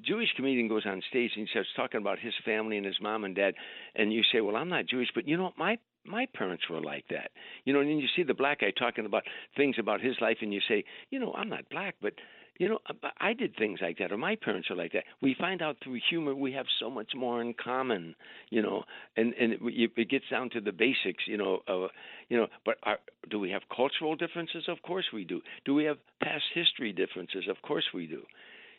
Jewish 0.02 0.30
comedian 0.36 0.68
goes 0.68 0.86
on 0.86 1.02
stage 1.10 1.32
and 1.36 1.48
starts 1.50 1.70
talking 1.76 2.00
about 2.00 2.20
his 2.20 2.34
family 2.46 2.78
and 2.78 2.86
his 2.86 2.96
mom 3.02 3.24
and 3.24 3.36
dad, 3.36 3.56
and 3.96 4.14
you 4.14 4.22
say, 4.32 4.42
"Well, 4.42 4.56
I'm 4.56 4.70
not 4.70 4.86
Jewish, 4.86 5.10
but 5.16 5.28
you 5.28 5.38
know, 5.38 5.52
my 5.58 5.78
my 6.06 6.26
parents 6.34 6.64
were 6.70 6.82
like 6.82 7.06
that," 7.10 7.32
you 7.66 7.74
know, 7.74 7.80
and 7.80 7.90
then 7.90 7.98
you 7.98 8.08
see 8.16 8.24
the 8.24 8.34
black 8.34 8.62
guy 8.62 8.72
talking 8.72 9.06
about 9.06 9.24
things 9.56 9.76
about 9.80 10.02
his 10.02 10.16
life, 10.22 10.38
and 10.42 10.54
you 10.54 10.62
say, 10.68 10.84
"You 11.10 11.20
know, 11.20 11.34
I'm 11.34 11.50
not 11.50 11.70
black, 11.70 11.96
but." 12.02 12.14
You 12.58 12.70
know, 12.70 12.80
I 13.20 13.34
did 13.34 13.58
things 13.58 13.80
like 13.82 13.98
that, 13.98 14.14
or 14.14 14.18
my 14.18 14.38
parents 14.38 14.72
are 14.72 14.78
like 14.78 14.94
that. 14.94 15.04
We 15.22 15.36
find 15.38 15.62
out 15.62 15.76
through 15.84 16.00
humor 16.10 16.34
we 16.34 16.54
have 16.54 16.68
so 16.80 16.90
much 16.90 17.12
more 17.14 17.42
in 17.42 17.54
common, 17.54 18.16
you 18.50 18.62
know, 18.62 18.86
and 19.18 19.34
and 19.34 19.52
it, 19.54 19.92
it 19.98 20.10
gets 20.10 20.24
down 20.32 20.50
to 20.52 20.62
the 20.62 20.72
basics, 20.72 21.28
you 21.28 21.36
know, 21.36 21.60
uh, 21.68 21.90
you 22.30 22.38
know. 22.38 22.48
But 22.64 22.78
are, 22.84 23.00
do 23.30 23.40
we 23.40 23.50
have 23.50 23.64
cultural 23.76 24.16
differences? 24.16 24.70
Of 24.70 24.82
course 24.84 25.04
we 25.12 25.26
do. 25.26 25.42
Do 25.66 25.74
we 25.76 25.84
have 25.84 25.98
past 26.24 26.46
history 26.54 26.94
differences? 26.94 27.44
Of 27.50 27.62
course 27.62 27.84
we 27.94 28.08
do. 28.08 28.24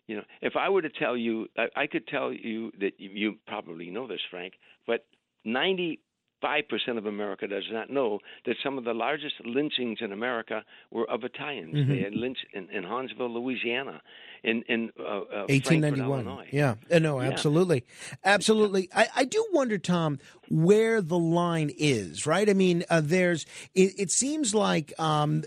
You 0.06 0.16
know, 0.16 0.22
if 0.40 0.56
I 0.56 0.70
were 0.70 0.82
to 0.82 0.88
tell 0.90 1.16
you, 1.16 1.48
I, 1.58 1.82
I 1.82 1.86
could 1.86 2.06
tell 2.06 2.32
you 2.32 2.72
that 2.80 2.92
you, 2.98 3.10
you 3.10 3.34
probably 3.46 3.90
know 3.90 4.06
this, 4.06 4.20
Frank, 4.30 4.54
but 4.86 5.04
95% 6.42 6.98
of 6.98 7.06
America 7.06 7.46
does 7.46 7.64
not 7.72 7.90
know 7.90 8.18
that 8.44 8.56
some 8.62 8.78
of 8.78 8.84
the 8.84 8.92
largest 8.94 9.34
lynchings 9.44 9.98
in 10.00 10.12
America 10.12 10.64
were 10.90 11.08
of 11.10 11.24
Italians. 11.24 11.74
Mhm. 11.74 11.88
They 11.88 11.98
had 12.00 12.14
lynched 12.14 12.46
in, 12.52 12.68
in 12.70 12.84
Huntsville, 12.84 13.32
Louisiana, 13.32 14.02
in 14.42 14.62
in 14.68 14.90
uh, 14.98 15.02
uh, 15.02 15.24
Frankfurt, 15.46 15.50
1891. 15.50 16.20
Illinois. 16.26 16.46
Yeah. 16.52 16.74
Uh, 16.90 16.98
no, 16.98 17.20
Yeah. 17.20 17.28
absolutely. 17.28 17.84
Absolutely. 18.24 18.88
I, 18.94 19.08
I 19.16 19.24
do 19.24 19.46
wonder, 19.52 19.78
Tom, 19.78 20.18
where 20.48 21.00
the 21.00 21.18
line 21.18 21.70
is, 21.76 22.26
right? 22.26 22.48
I 22.48 22.54
mean, 22.54 22.84
uh, 22.88 23.00
there's, 23.04 23.46
it, 23.74 23.94
it 23.98 24.10
seems 24.10 24.54
like 24.54 24.92
um, 24.98 25.44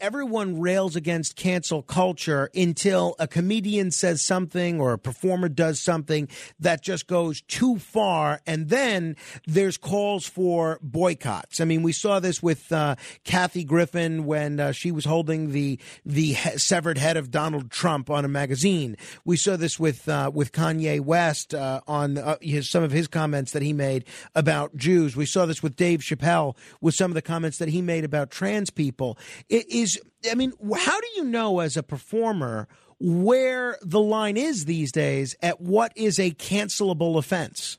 everyone 0.00 0.60
rails 0.60 0.96
against 0.96 1.36
cancel 1.36 1.82
culture 1.82 2.50
until 2.54 3.14
a 3.18 3.26
comedian 3.26 3.90
says 3.90 4.24
something 4.24 4.80
or 4.80 4.92
a 4.92 4.98
performer 4.98 5.48
does 5.48 5.80
something 5.80 6.28
that 6.58 6.82
just 6.82 7.06
goes 7.06 7.40
too 7.42 7.78
far. 7.78 8.40
And 8.46 8.68
then 8.68 9.16
there's 9.46 9.76
calls 9.76 10.26
for 10.26 10.78
boycotts. 10.82 11.60
I 11.60 11.64
mean, 11.64 11.82
we 11.82 11.92
saw 11.92 12.20
this 12.20 12.42
with 12.42 12.70
uh, 12.72 12.96
Kathy 13.24 13.64
Griffin 13.64 14.24
when 14.24 14.60
uh, 14.60 14.72
she 14.72 14.90
was 14.90 15.04
holding 15.04 15.52
the, 15.52 15.78
the 16.04 16.32
he- 16.34 16.58
severed 16.58 16.98
head 16.98 17.16
of 17.16 17.30
Donald 17.30 17.70
Trump 17.70 18.10
on 18.10 18.24
a 18.24 18.28
magazine. 18.28 18.96
We 19.24 19.36
saw 19.36 19.56
this 19.56 19.78
with, 19.78 20.08
uh, 20.08 20.30
with 20.32 20.52
Kanye 20.52 21.00
West 21.00 21.54
uh, 21.54 21.80
on 21.86 22.18
uh, 22.18 22.36
his, 22.40 22.68
some 22.68 22.82
of 22.82 22.92
his 22.92 23.06
comments 23.06 23.52
that 23.52 23.62
he 23.62 23.72
made 23.72 24.04
about 24.34 24.76
Jews. 24.76 25.16
We 25.16 25.26
saw 25.26 25.46
this 25.46 25.62
with 25.62 25.76
Dave 25.76 26.00
Chappelle 26.00 26.56
with 26.80 26.94
some 26.94 27.10
of 27.10 27.14
the 27.14 27.22
comments 27.22 27.58
that 27.58 27.68
he 27.68 27.82
made 27.82 28.04
about 28.04 28.30
trans 28.30 28.70
people. 28.70 29.18
It 29.48 29.68
is, 29.70 30.00
I 30.30 30.34
mean, 30.34 30.52
how 30.76 31.00
do 31.00 31.06
you 31.16 31.24
know 31.24 31.60
as 31.60 31.76
a 31.76 31.82
performer 31.82 32.68
where 32.98 33.78
the 33.82 34.00
line 34.00 34.36
is 34.36 34.64
these 34.66 34.92
days 34.92 35.34
at 35.42 35.60
what 35.60 35.92
is 35.96 36.18
a 36.18 36.30
cancelable 36.32 37.16
offense? 37.18 37.78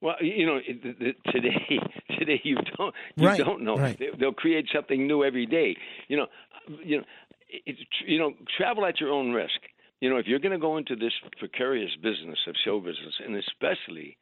Well, 0.00 0.16
you 0.20 0.46
know, 0.46 0.56
it- 0.66 0.82
the- 0.82 0.92
the- 0.92 1.30
today, 1.32 1.78
today 2.18 2.40
you 2.42 2.56
don't, 2.76 2.94
you 3.16 3.26
Right, 3.26 3.38
don't 3.38 3.62
know. 3.62 3.76
right. 3.76 3.98
They, 3.98 4.08
they'll 4.18 4.32
create 4.32 4.66
something 4.74 5.06
new 5.06 5.22
every 5.22 5.46
day. 5.46 5.76
You 6.08 6.16
know, 6.16 6.26
you 6.84 6.98
know, 6.98 7.04
it's 7.66 7.78
you 8.06 8.18
know, 8.18 8.32
travel 8.56 8.84
at 8.86 8.98
your 9.00 9.10
own 9.12 9.32
risk. 9.32 9.60
You 10.00 10.10
know, 10.10 10.16
if 10.16 10.26
you're 10.26 10.40
going 10.40 10.52
to 10.52 10.58
go 10.58 10.78
into 10.78 10.96
this 10.96 11.12
precarious 11.38 11.90
business 12.02 12.38
of 12.48 12.54
show 12.64 12.80
business, 12.80 13.14
and 13.24 13.36
especially 13.36 14.16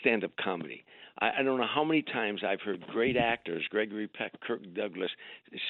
stand-up 0.00 0.32
comedy, 0.42 0.84
I, 1.18 1.30
I 1.38 1.42
don't 1.42 1.58
know 1.58 1.66
how 1.72 1.84
many 1.84 2.02
times 2.02 2.42
I've 2.46 2.60
heard 2.60 2.80
great 2.88 3.16
actors, 3.16 3.64
Gregory 3.70 4.08
Peck, 4.08 4.32
Kirk 4.40 4.62
Douglas, 4.74 5.10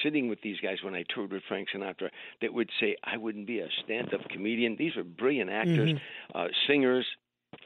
sitting 0.01 0.27
with 0.27 0.41
these 0.41 0.57
guys 0.61 0.77
when 0.83 0.95
I 0.95 1.03
toured 1.13 1.31
with 1.31 1.43
Frank 1.47 1.67
Sinatra, 1.73 2.09
that 2.41 2.53
would 2.53 2.69
say, 2.79 2.95
"I 3.03 3.17
wouldn't 3.17 3.47
be 3.47 3.59
a 3.59 3.67
stand-up 3.83 4.29
comedian." 4.29 4.75
These 4.77 4.95
are 4.97 5.03
brilliant 5.03 5.49
actors, 5.49 5.91
Mm-hmm. 5.91 6.37
uh, 6.37 6.47
singers. 6.67 7.05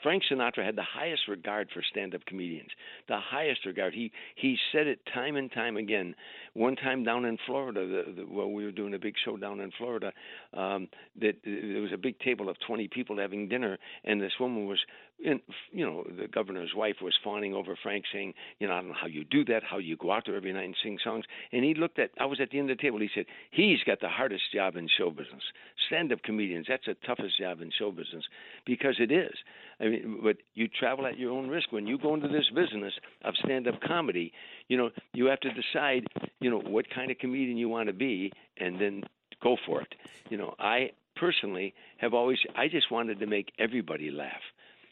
Frank 0.03 0.23
Sinatra 0.29 0.65
had 0.65 0.75
the 0.75 0.83
highest 0.83 1.29
regard 1.29 1.69
for 1.73 1.81
stand-up 1.81 2.25
comedians. 2.25 2.69
The 3.07 3.19
highest 3.19 3.65
regard. 3.65 3.93
He 3.93 4.11
he 4.35 4.57
said 4.73 4.85
it 4.85 4.99
time 5.13 5.37
and 5.37 5.49
time 5.49 5.77
again. 5.77 6.13
One 6.53 6.75
time 6.75 7.05
down 7.05 7.23
in 7.23 7.37
Florida, 7.45 7.87
the, 7.87 8.11
the, 8.13 8.21
while 8.23 8.51
we 8.51 8.65
were 8.65 8.71
doing 8.71 8.95
a 8.95 8.99
big 8.99 9.15
show 9.23 9.37
down 9.37 9.61
in 9.61 9.71
Florida, 9.77 10.11
um, 10.53 10.89
that 11.21 11.35
there 11.45 11.81
was 11.81 11.93
a 11.93 11.97
big 11.97 12.19
table 12.19 12.49
of 12.49 12.57
20 12.67 12.89
people 12.89 13.17
having 13.17 13.47
dinner, 13.47 13.77
and 14.03 14.19
this 14.21 14.33
woman 14.41 14.65
was, 14.67 14.79
in, 15.19 15.41
you 15.71 15.85
know, 15.85 16.03
the 16.03 16.27
governor's 16.27 16.73
wife 16.75 16.97
was 17.01 17.17
fawning 17.23 17.53
over 17.53 17.75
Frank, 17.81 18.05
saying, 18.13 18.33
you 18.59 18.67
know, 18.67 18.73
I 18.73 18.77
don't 18.77 18.89
know 18.89 18.95
how 18.99 19.07
you 19.07 19.23
do 19.23 19.43
that, 19.45 19.63
how 19.63 19.79
you 19.79 19.97
go 19.97 20.11
out 20.11 20.23
there 20.25 20.35
every 20.35 20.53
night 20.53 20.65
and 20.65 20.75
sing 20.83 20.99
songs. 21.03 21.25
And 21.51 21.63
he 21.63 21.73
looked 21.73 21.97
at, 21.97 22.11
I 22.19 22.25
was 22.25 22.39
at 22.39 22.51
the 22.51 22.59
end 22.59 22.69
of 22.69 22.77
the 22.77 22.81
table. 22.81 22.99
He 22.99 23.09
said, 23.13 23.25
he's 23.51 23.79
got 23.85 23.99
the 23.99 24.09
hardest 24.09 24.43
job 24.53 24.75
in 24.75 24.87
show 24.95 25.09
business. 25.09 25.41
Stand-up 25.87 26.21
comedians, 26.23 26.67
that's 26.69 26.85
the 26.85 26.95
toughest 27.05 27.39
job 27.39 27.61
in 27.61 27.71
show 27.77 27.91
business 27.91 28.25
because 28.65 28.95
it 28.99 29.11
is. 29.11 29.33
I 29.79 29.85
mean, 29.85 30.19
but 30.23 30.37
you 30.53 30.67
travel 30.67 31.07
at 31.07 31.17
your 31.17 31.31
own 31.31 31.47
risk 31.49 31.71
when 31.71 31.87
you 31.87 31.97
go 31.97 32.13
into 32.13 32.27
this 32.27 32.49
business 32.53 32.93
of 33.23 33.33
stand-up 33.43 33.81
comedy. 33.81 34.33
You 34.67 34.77
know, 34.77 34.89
you 35.13 35.25
have 35.25 35.39
to 35.41 35.49
decide, 35.49 36.05
you 36.39 36.49
know, 36.49 36.59
what 36.59 36.89
kind 36.89 37.09
of 37.09 37.17
comedian 37.17 37.57
you 37.57 37.69
want 37.69 37.87
to 37.87 37.93
be, 37.93 38.31
and 38.57 38.79
then 38.79 39.03
go 39.41 39.57
for 39.65 39.81
it. 39.81 39.95
You 40.29 40.37
know, 40.37 40.55
I 40.59 40.91
personally 41.15 41.73
have 41.97 42.13
always, 42.13 42.37
I 42.55 42.67
just 42.67 42.91
wanted 42.91 43.19
to 43.19 43.25
make 43.25 43.51
everybody 43.57 44.11
laugh. 44.11 44.41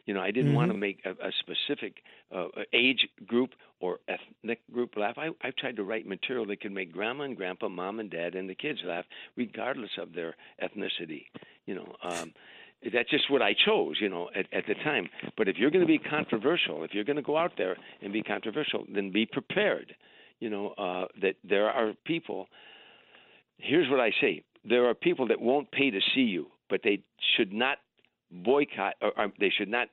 You 0.05 0.13
know, 0.13 0.21
I 0.21 0.31
didn't 0.31 0.53
want 0.53 0.71
to 0.71 0.77
make 0.77 0.99
a, 1.05 1.11
a 1.11 1.31
specific 1.39 1.95
uh, 2.33 2.47
age 2.73 3.07
group 3.25 3.51
or 3.79 3.99
ethnic 4.07 4.59
group 4.71 4.95
laugh. 4.95 5.17
I, 5.17 5.29
I 5.41 5.51
tried 5.57 5.75
to 5.77 5.83
write 5.83 6.05
material 6.05 6.45
that 6.47 6.61
could 6.61 6.71
make 6.71 6.91
grandma 6.91 7.23
and 7.23 7.35
grandpa, 7.35 7.69
mom 7.69 7.99
and 7.99 8.09
dad, 8.09 8.35
and 8.35 8.49
the 8.49 8.55
kids 8.55 8.79
laugh, 8.85 9.05
regardless 9.35 9.91
of 9.99 10.13
their 10.13 10.35
ethnicity. 10.63 11.23
You 11.65 11.75
know, 11.75 11.95
um, 12.03 12.33
that's 12.93 13.09
just 13.09 13.31
what 13.31 13.41
I 13.41 13.53
chose, 13.65 13.95
you 13.99 14.09
know, 14.09 14.29
at, 14.35 14.45
at 14.53 14.65
the 14.67 14.75
time. 14.75 15.09
But 15.37 15.47
if 15.47 15.57
you're 15.57 15.71
going 15.71 15.85
to 15.85 15.87
be 15.87 15.97
controversial, 15.97 16.83
if 16.83 16.93
you're 16.93 17.03
going 17.03 17.15
to 17.15 17.23
go 17.23 17.37
out 17.37 17.53
there 17.57 17.75
and 18.01 18.13
be 18.13 18.21
controversial, 18.21 18.85
then 18.93 19.11
be 19.11 19.25
prepared. 19.25 19.95
You 20.39 20.49
know 20.49 20.69
uh, 20.77 21.05
that 21.21 21.35
there 21.43 21.69
are 21.69 21.93
people. 22.05 22.47
Here's 23.57 23.89
what 23.89 23.99
I 24.01 24.11
say: 24.21 24.43
there 24.63 24.85
are 24.85 24.93
people 24.93 25.27
that 25.29 25.39
won't 25.39 25.71
pay 25.71 25.89
to 25.89 25.99
see 26.13 26.21
you, 26.21 26.47
but 26.69 26.81
they 26.83 26.99
should 27.35 27.53
not 27.53 27.77
boycott, 28.43 28.95
or, 29.01 29.11
or 29.17 29.31
they 29.39 29.51
should 29.55 29.69
not 29.69 29.87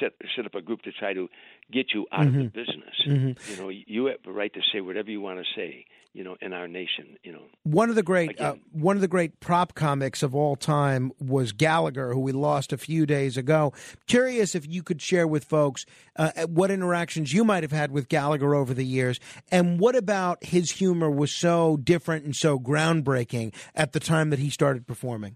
set 0.00 0.12
set 0.34 0.46
up 0.46 0.54
a 0.54 0.62
group 0.62 0.82
to 0.82 0.92
try 0.92 1.12
to 1.12 1.28
get 1.72 1.86
you 1.94 2.06
out 2.12 2.26
of 2.26 2.32
the 2.34 2.44
business. 2.44 2.94
You 3.06 3.56
know, 3.58 3.68
you 3.68 4.06
have 4.06 4.22
the 4.24 4.32
right 4.32 4.52
to 4.52 4.60
say 4.72 4.80
whatever 4.80 5.10
you 5.10 5.20
want 5.20 5.38
to 5.38 5.44
say. 5.54 5.86
You 6.16 6.22
know, 6.22 6.36
in 6.40 6.52
our 6.52 6.68
nation. 6.68 7.16
You 7.24 7.32
know. 7.32 7.42
One 7.64 7.90
of 7.90 7.96
the 7.96 8.04
great 8.04 8.40
uh, 8.40 8.54
one 8.70 8.94
of 8.96 9.00
the 9.00 9.08
great 9.08 9.40
prop 9.40 9.74
comics 9.74 10.22
of 10.22 10.32
all 10.32 10.54
time 10.54 11.10
was 11.18 11.50
Gallagher, 11.50 12.12
who 12.12 12.20
we 12.20 12.30
lost 12.30 12.72
a 12.72 12.78
few 12.78 13.04
days 13.04 13.36
ago. 13.36 13.72
Curious 14.06 14.54
if 14.54 14.64
you 14.64 14.84
could 14.84 15.02
share 15.02 15.26
with 15.26 15.42
folks 15.42 15.84
uh, 16.14 16.30
what 16.46 16.70
interactions 16.70 17.32
you 17.32 17.44
might 17.44 17.64
have 17.64 17.72
had 17.72 17.90
with 17.90 18.08
Gallagher 18.08 18.54
over 18.54 18.72
the 18.72 18.84
years, 18.84 19.18
and 19.50 19.80
what 19.80 19.96
about 19.96 20.44
his 20.44 20.70
humor 20.70 21.10
was 21.10 21.32
so 21.32 21.78
different 21.78 22.24
and 22.24 22.36
so 22.36 22.60
groundbreaking 22.60 23.52
at 23.74 23.90
the 23.90 23.98
time 23.98 24.30
that 24.30 24.38
he 24.38 24.50
started 24.50 24.86
performing. 24.86 25.34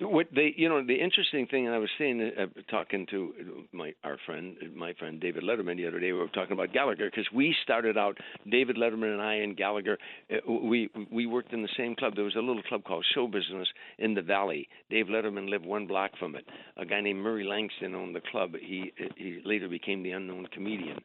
What 0.00 0.28
they, 0.34 0.54
you 0.56 0.68
know, 0.68 0.82
the 0.84 0.98
interesting 0.98 1.46
thing, 1.46 1.66
and 1.66 1.74
I 1.74 1.78
was 1.78 1.90
saying, 1.98 2.32
uh, 2.38 2.46
talking 2.70 3.06
to 3.10 3.34
my 3.72 3.92
our 4.02 4.16
friend, 4.24 4.56
my 4.74 4.94
friend 4.94 5.20
David 5.20 5.44
Letterman 5.44 5.76
the 5.76 5.86
other 5.86 6.00
day. 6.00 6.12
We 6.12 6.18
were 6.18 6.28
talking 6.28 6.52
about 6.52 6.72
Gallagher 6.72 7.10
because 7.10 7.26
we 7.34 7.54
started 7.62 7.98
out, 7.98 8.16
David 8.50 8.76
Letterman 8.76 9.12
and 9.12 9.20
I 9.20 9.34
and 9.34 9.54
Gallagher. 9.54 9.98
Uh, 10.32 10.52
we 10.52 10.88
we 11.12 11.26
worked 11.26 11.52
in 11.52 11.60
the 11.60 11.68
same 11.76 11.94
club. 11.94 12.14
There 12.14 12.24
was 12.24 12.36
a 12.36 12.40
little 12.40 12.62
club 12.62 12.82
called 12.84 13.04
Show 13.14 13.26
Business 13.26 13.68
in 13.98 14.14
the 14.14 14.22
Valley. 14.22 14.68
Dave 14.88 15.06
Letterman 15.06 15.50
lived 15.50 15.66
one 15.66 15.86
block 15.86 16.12
from 16.18 16.34
it. 16.34 16.46
A 16.78 16.86
guy 16.86 17.02
named 17.02 17.20
Murray 17.20 17.44
Langston 17.44 17.94
owned 17.94 18.16
the 18.16 18.22
club. 18.30 18.54
He 18.58 18.92
he 19.16 19.42
later 19.44 19.68
became 19.68 20.02
the 20.02 20.12
unknown 20.12 20.46
comedian 20.46 21.00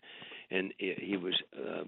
and 0.51 0.73
he 0.77 1.17
was 1.17 1.33
uh, 1.57 1.83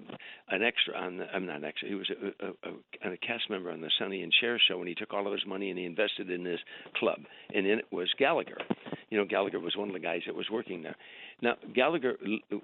an 0.49 0.63
extra 0.63 0.95
on 0.95 1.17
the. 1.17 1.25
I'm 1.33 1.45
not 1.45 1.57
an 1.57 1.63
extra. 1.65 1.87
He 1.87 1.95
was 1.95 2.09
a, 2.09 2.45
a, 2.45 3.09
a, 3.09 3.13
a 3.13 3.17
cast 3.17 3.49
member 3.49 3.71
on 3.71 3.81
the 3.81 3.91
Sonny 3.99 4.23
and 4.23 4.33
Cher 4.39 4.59
show, 4.67 4.79
and 4.79 4.87
he 4.87 4.95
took 4.95 5.13
all 5.13 5.27
of 5.27 5.33
his 5.33 5.45
money 5.45 5.69
and 5.69 5.79
he 5.79 5.85
invested 5.85 6.29
in 6.29 6.43
this 6.43 6.59
club, 6.95 7.19
and 7.53 7.65
in 7.65 7.79
it 7.79 7.85
was 7.91 8.09
Gallagher. 8.17 8.57
You 9.09 9.17
know, 9.17 9.25
Gallagher 9.25 9.59
was 9.59 9.75
one 9.77 9.87
of 9.87 9.93
the 9.93 9.99
guys 9.99 10.21
that 10.25 10.35
was 10.35 10.49
working 10.51 10.83
there. 10.83 10.95
Now, 11.41 11.55
Gallagher, 11.73 12.17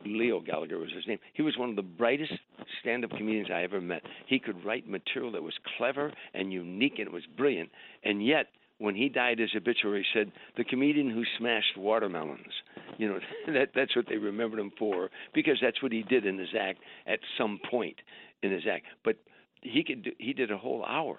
Leo 0.06 0.42
Gallagher 0.42 0.78
was 0.78 0.92
his 0.94 1.08
name. 1.08 1.20
He 1.34 1.42
was 1.42 1.58
one 1.58 1.70
of 1.70 1.76
the 1.76 1.84
brightest 1.84 2.34
stand-up 2.82 3.12
comedians 3.12 3.50
I 3.54 3.64
ever 3.64 3.80
met. 3.80 4.02
He 4.28 4.40
could 4.40 4.66
write 4.66 4.88
material 4.88 5.32
that 5.34 5.44
was 5.44 5.54
clever 5.78 6.12
and 6.34 6.52
unique, 6.52 6.94
and 6.98 7.08
it 7.08 7.14
was 7.14 7.24
brilliant, 7.38 7.70
and 8.04 8.26
yet 8.26 8.48
when 8.84 8.96
he 8.96 9.08
died, 9.08 9.40
his 9.40 9.56
obituary 9.56 10.06
said 10.14 10.30
the 10.58 10.66
comedian 10.66 11.10
who 11.10 11.24
smashed 11.40 11.78
watermelons. 11.78 12.52
You 12.98 13.08
know 13.08 13.20
that 13.54 13.70
that's 13.74 13.96
what 13.96 14.08
they 14.10 14.18
remembered 14.18 14.60
him 14.60 14.74
for 14.78 15.10
because 15.34 15.58
that's 15.62 15.82
what 15.82 15.94
he 15.94 16.04
did 16.04 16.26
in 16.26 16.38
his 16.38 16.50
act 16.60 16.80
at 17.08 17.20
some 17.38 17.62
point 17.72 17.96
in 18.42 18.52
his 18.52 18.64
act. 18.70 18.84
But 19.06 19.16
he 19.62 19.86
could 19.86 20.04
do, 20.04 20.12
he 20.20 20.34
did 20.34 20.52
a 20.52 20.58
whole 20.58 20.84
hour, 20.84 21.18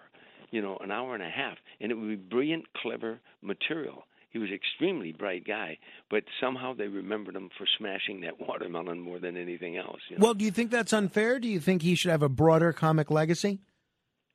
you 0.50 0.60
know, 0.60 0.76
an 0.82 0.90
hour 0.90 1.14
and 1.14 1.22
a 1.22 1.30
half, 1.30 1.56
and 1.80 1.90
it 1.90 1.94
would 1.94 2.08
be 2.08 2.16
brilliant, 2.16 2.66
clever 2.82 3.18
material. 3.40 4.04
He 4.28 4.38
was 4.38 4.50
an 4.50 4.56
extremely 4.56 5.12
bright 5.12 5.46
guy, 5.46 5.78
but 6.10 6.24
somehow 6.42 6.74
they 6.74 6.88
remembered 6.88 7.34
him 7.34 7.48
for 7.56 7.66
smashing 7.78 8.20
that 8.22 8.38
watermelon 8.46 9.00
more 9.00 9.20
than 9.20 9.38
anything 9.38 9.78
else. 9.78 10.00
You 10.10 10.18
know? 10.18 10.22
Well, 10.26 10.34
do 10.34 10.44
you 10.44 10.50
think 10.50 10.70
that's 10.70 10.92
unfair? 10.92 11.40
Do 11.40 11.48
you 11.48 11.60
think 11.60 11.80
he 11.80 11.94
should 11.94 12.10
have 12.10 12.22
a 12.22 12.28
broader 12.28 12.74
comic 12.74 13.10
legacy? 13.10 13.60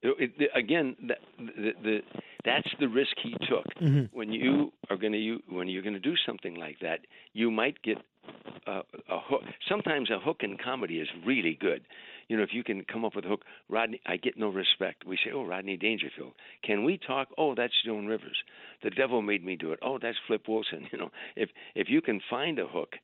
It, 0.02 0.32
it, 0.40 0.50
again, 0.56 0.96
the, 1.00 1.16
the, 1.38 1.72
the, 1.84 2.00
that's 2.46 2.70
the 2.80 2.88
risk 2.88 3.12
he 3.22 3.32
took. 3.48 3.66
Mm-hmm. 3.82 4.16
When 4.16 4.32
you 4.32 4.72
are 4.90 4.98
going 4.98 5.14
to 5.14 5.40
when 5.50 5.68
you're 5.68 5.84
going 5.84 5.94
to 5.94 6.00
do 6.00 6.16
something 6.26 6.56
like 6.56 6.78
that, 6.82 7.02
you 7.34 7.52
might 7.52 7.82
get 7.84 7.98
a, 8.68 8.82
a 9.10 9.20
hook. 9.20 9.42
Sometimes 9.68 10.10
a 10.10 10.20
hook 10.20 10.38
in 10.42 10.58
comedy 10.58 11.00
is 11.00 11.08
really 11.26 11.58
good. 11.60 11.82
You 12.28 12.38
know, 12.38 12.44
if 12.44 12.54
you 12.54 12.64
can 12.64 12.86
come 12.86 13.04
up 13.04 13.16
with 13.16 13.26
a 13.26 13.28
hook, 13.28 13.44
Rodney, 13.70 14.00
I 14.06 14.18
get 14.18 14.38
no 14.38 14.50
respect. 14.50 15.04
We 15.06 15.18
say, 15.18 15.32
oh, 15.34 15.44
Rodney 15.44 15.78
Dangerfield. 15.78 16.34
Can 16.64 16.84
we 16.84 16.98
talk? 17.00 17.30
Oh, 17.40 17.56
that's 17.56 17.74
Joan 17.84 18.06
Rivers. 18.06 18.38
The 18.84 18.92
devil 18.92 19.24
made 19.24 19.44
me 19.44 19.56
do 19.56 19.72
it. 19.72 19.80
Oh, 19.82 19.98
that's 20.00 20.18
Flip 20.28 20.48
Wilson. 20.48 20.88
You 20.92 20.98
know, 20.98 21.10
if 21.36 21.50
if 21.76 21.88
you 21.90 22.02
can 22.02 22.20
find 22.30 22.60
a 22.60 22.68
hook 22.68 22.96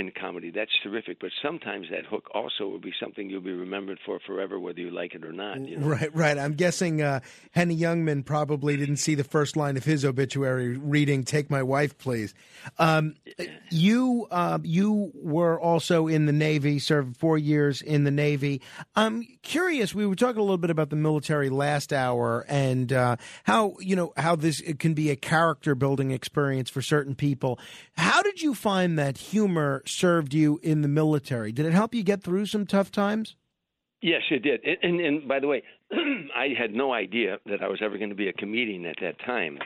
in 0.00 0.10
comedy, 0.18 0.50
that's 0.50 0.72
terrific. 0.82 1.20
But 1.20 1.30
sometimes 1.42 1.86
that 1.90 2.06
hook 2.06 2.30
also 2.34 2.66
will 2.66 2.80
be 2.80 2.92
something 2.98 3.28
you'll 3.28 3.42
be 3.42 3.52
remembered 3.52 3.98
for 4.04 4.18
forever, 4.26 4.58
whether 4.58 4.80
you 4.80 4.90
like 4.90 5.14
it 5.14 5.24
or 5.24 5.32
not. 5.32 5.60
You 5.60 5.76
know? 5.76 5.86
Right, 5.86 6.14
right. 6.16 6.38
I'm 6.38 6.54
guessing 6.54 7.02
uh, 7.02 7.20
Henny 7.52 7.76
Youngman 7.76 8.24
probably 8.24 8.76
didn't 8.76 8.96
see 8.96 9.14
the 9.14 9.24
first 9.24 9.56
line 9.56 9.76
of 9.76 9.84
his 9.84 10.04
obituary 10.04 10.76
reading 10.76 11.22
"Take 11.22 11.50
my 11.50 11.62
wife, 11.62 11.98
please." 11.98 12.34
Um, 12.78 13.14
you 13.70 14.26
uh, 14.30 14.58
you 14.62 15.12
were 15.14 15.60
also 15.60 16.08
in 16.08 16.26
the 16.26 16.32
Navy, 16.32 16.78
served 16.78 17.16
four 17.18 17.36
years 17.38 17.82
in 17.82 18.04
the 18.04 18.10
Navy. 18.10 18.62
I'm 18.96 19.26
curious. 19.42 19.94
We 19.94 20.06
were 20.06 20.16
talking 20.16 20.40
a 20.40 20.42
little 20.42 20.58
bit 20.58 20.70
about 20.70 20.90
the 20.90 20.96
military 20.96 21.50
last 21.50 21.92
hour 21.92 22.46
and 22.48 22.92
uh, 22.92 23.16
how 23.44 23.76
you 23.80 23.94
know 23.94 24.12
how 24.16 24.34
this 24.34 24.60
it 24.60 24.78
can 24.78 24.94
be 24.94 25.10
a 25.10 25.16
character 25.16 25.74
building 25.74 26.10
experience 26.10 26.70
for 26.70 26.80
certain 26.80 27.14
people. 27.14 27.58
How 27.96 28.22
did 28.22 28.40
you 28.40 28.54
find 28.54 28.98
that 28.98 29.18
humor 29.18 29.82
served 29.90 30.34
you 30.34 30.60
in 30.62 30.82
the 30.82 30.88
military? 30.88 31.52
Did 31.52 31.66
it 31.66 31.72
help 31.72 31.94
you 31.94 32.02
get 32.02 32.22
through 32.22 32.46
some 32.46 32.66
tough 32.66 32.90
times? 32.90 33.36
Yes, 34.02 34.22
it 34.30 34.42
did. 34.42 34.60
And, 34.64 34.78
and, 34.82 35.00
and 35.00 35.28
by 35.28 35.40
the 35.40 35.46
way, 35.46 35.62
I 35.92 36.48
had 36.58 36.72
no 36.72 36.92
idea 36.92 37.38
that 37.46 37.62
I 37.62 37.68
was 37.68 37.80
ever 37.82 37.98
going 37.98 38.10
to 38.10 38.16
be 38.16 38.28
a 38.28 38.32
comedian 38.32 38.86
at 38.86 38.96
that 39.02 39.18
time. 39.24 39.58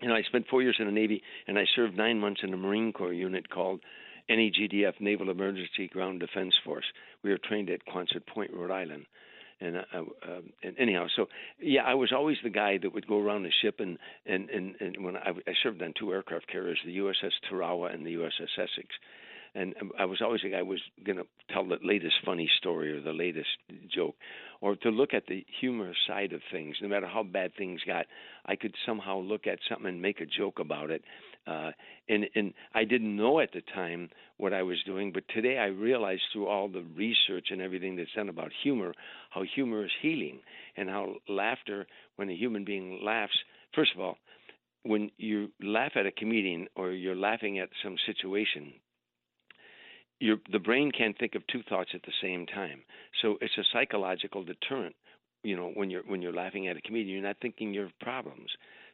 You 0.00 0.08
know, 0.08 0.14
I 0.14 0.22
spent 0.22 0.46
four 0.48 0.62
years 0.62 0.76
in 0.78 0.86
the 0.86 0.92
Navy, 0.92 1.22
and 1.46 1.58
I 1.58 1.64
served 1.76 1.96
nine 1.96 2.18
months 2.18 2.40
in 2.42 2.54
a 2.54 2.56
Marine 2.56 2.92
Corps 2.92 3.12
unit 3.12 3.50
called 3.50 3.80
NEGDF, 4.30 4.94
Naval 5.00 5.30
Emergency 5.30 5.88
Ground 5.88 6.20
Defense 6.20 6.54
Force. 6.64 6.86
We 7.22 7.30
were 7.30 7.38
trained 7.38 7.68
at 7.68 7.84
Quonset 7.86 8.26
Point, 8.26 8.52
Rhode 8.54 8.70
Island. 8.70 9.04
And, 9.60 9.76
uh, 9.76 9.80
uh, 9.92 10.40
and 10.62 10.74
anyhow, 10.78 11.06
so 11.14 11.26
yeah, 11.60 11.82
I 11.82 11.92
was 11.92 12.12
always 12.12 12.38
the 12.42 12.48
guy 12.48 12.78
that 12.78 12.94
would 12.94 13.06
go 13.06 13.20
around 13.20 13.42
the 13.42 13.52
ship, 13.60 13.78
and 13.78 13.98
and 14.24 14.48
and, 14.48 14.74
and 14.80 15.04
when 15.04 15.18
I, 15.18 15.32
I 15.46 15.52
served 15.62 15.82
on 15.82 15.92
two 15.98 16.14
aircraft 16.14 16.50
carriers, 16.50 16.78
the 16.86 16.96
USS 16.96 17.32
Tarawa 17.46 17.92
and 17.92 18.06
the 18.06 18.14
USS 18.14 18.48
Essex, 18.56 18.88
and 19.54 19.74
I 19.98 20.04
was 20.04 20.20
always 20.22 20.42
the 20.42 20.50
guy 20.50 20.62
was 20.62 20.80
going 21.04 21.18
to 21.18 21.26
tell 21.52 21.66
the 21.66 21.78
latest 21.82 22.14
funny 22.24 22.48
story 22.58 22.92
or 22.92 23.00
the 23.00 23.12
latest 23.12 23.48
joke, 23.92 24.14
or 24.60 24.76
to 24.76 24.90
look 24.90 25.14
at 25.14 25.26
the 25.26 25.44
humorous 25.60 25.96
side 26.06 26.32
of 26.32 26.40
things. 26.52 26.76
No 26.80 26.88
matter 26.88 27.06
how 27.06 27.22
bad 27.22 27.52
things 27.56 27.80
got, 27.86 28.06
I 28.46 28.56
could 28.56 28.74
somehow 28.86 29.18
look 29.18 29.46
at 29.46 29.58
something 29.68 29.88
and 29.88 30.02
make 30.02 30.20
a 30.20 30.26
joke 30.26 30.58
about 30.58 30.90
it. 30.90 31.02
Uh, 31.46 31.70
and 32.08 32.26
and 32.34 32.52
I 32.74 32.84
didn't 32.84 33.16
know 33.16 33.40
at 33.40 33.52
the 33.52 33.62
time 33.74 34.10
what 34.36 34.52
I 34.52 34.62
was 34.62 34.82
doing, 34.84 35.12
but 35.12 35.24
today 35.28 35.58
I 35.58 35.66
realize 35.66 36.20
through 36.32 36.46
all 36.46 36.68
the 36.68 36.84
research 36.96 37.48
and 37.50 37.60
everything 37.60 37.96
that's 37.96 38.12
done 38.14 38.28
about 38.28 38.52
humor, 38.62 38.94
how 39.30 39.42
humor 39.54 39.84
is 39.84 39.90
healing, 40.00 40.40
and 40.76 40.88
how 40.88 41.14
laughter, 41.28 41.86
when 42.16 42.30
a 42.30 42.34
human 42.34 42.64
being 42.64 43.00
laughs, 43.02 43.36
first 43.74 43.92
of 43.94 44.00
all, 44.00 44.16
when 44.82 45.10
you 45.18 45.50
laugh 45.62 45.92
at 45.96 46.06
a 46.06 46.12
comedian 46.12 46.68
or 46.74 46.92
you're 46.92 47.16
laughing 47.16 47.58
at 47.58 47.68
some 47.82 47.96
situation, 48.06 48.72
your 50.20 50.36
the 50.52 50.58
brain 50.58 50.92
can't 50.96 51.18
think 51.18 51.34
of 51.34 51.46
two 51.48 51.62
thoughts 51.68 51.90
at 51.94 52.02
the 52.02 52.12
same 52.22 52.46
time. 52.46 52.82
So 53.22 53.38
it's 53.40 53.56
a 53.58 53.64
psychological 53.72 54.44
deterrent. 54.44 54.94
You 55.42 55.56
know, 55.56 55.72
when 55.74 55.90
you're 55.90 56.02
when 56.02 56.22
you're 56.22 56.32
laughing 56.32 56.68
at 56.68 56.76
a 56.76 56.80
comedian, 56.82 57.14
you're 57.14 57.26
not 57.26 57.36
thinking 57.40 57.74
your 57.74 57.90
problems. 58.00 58.50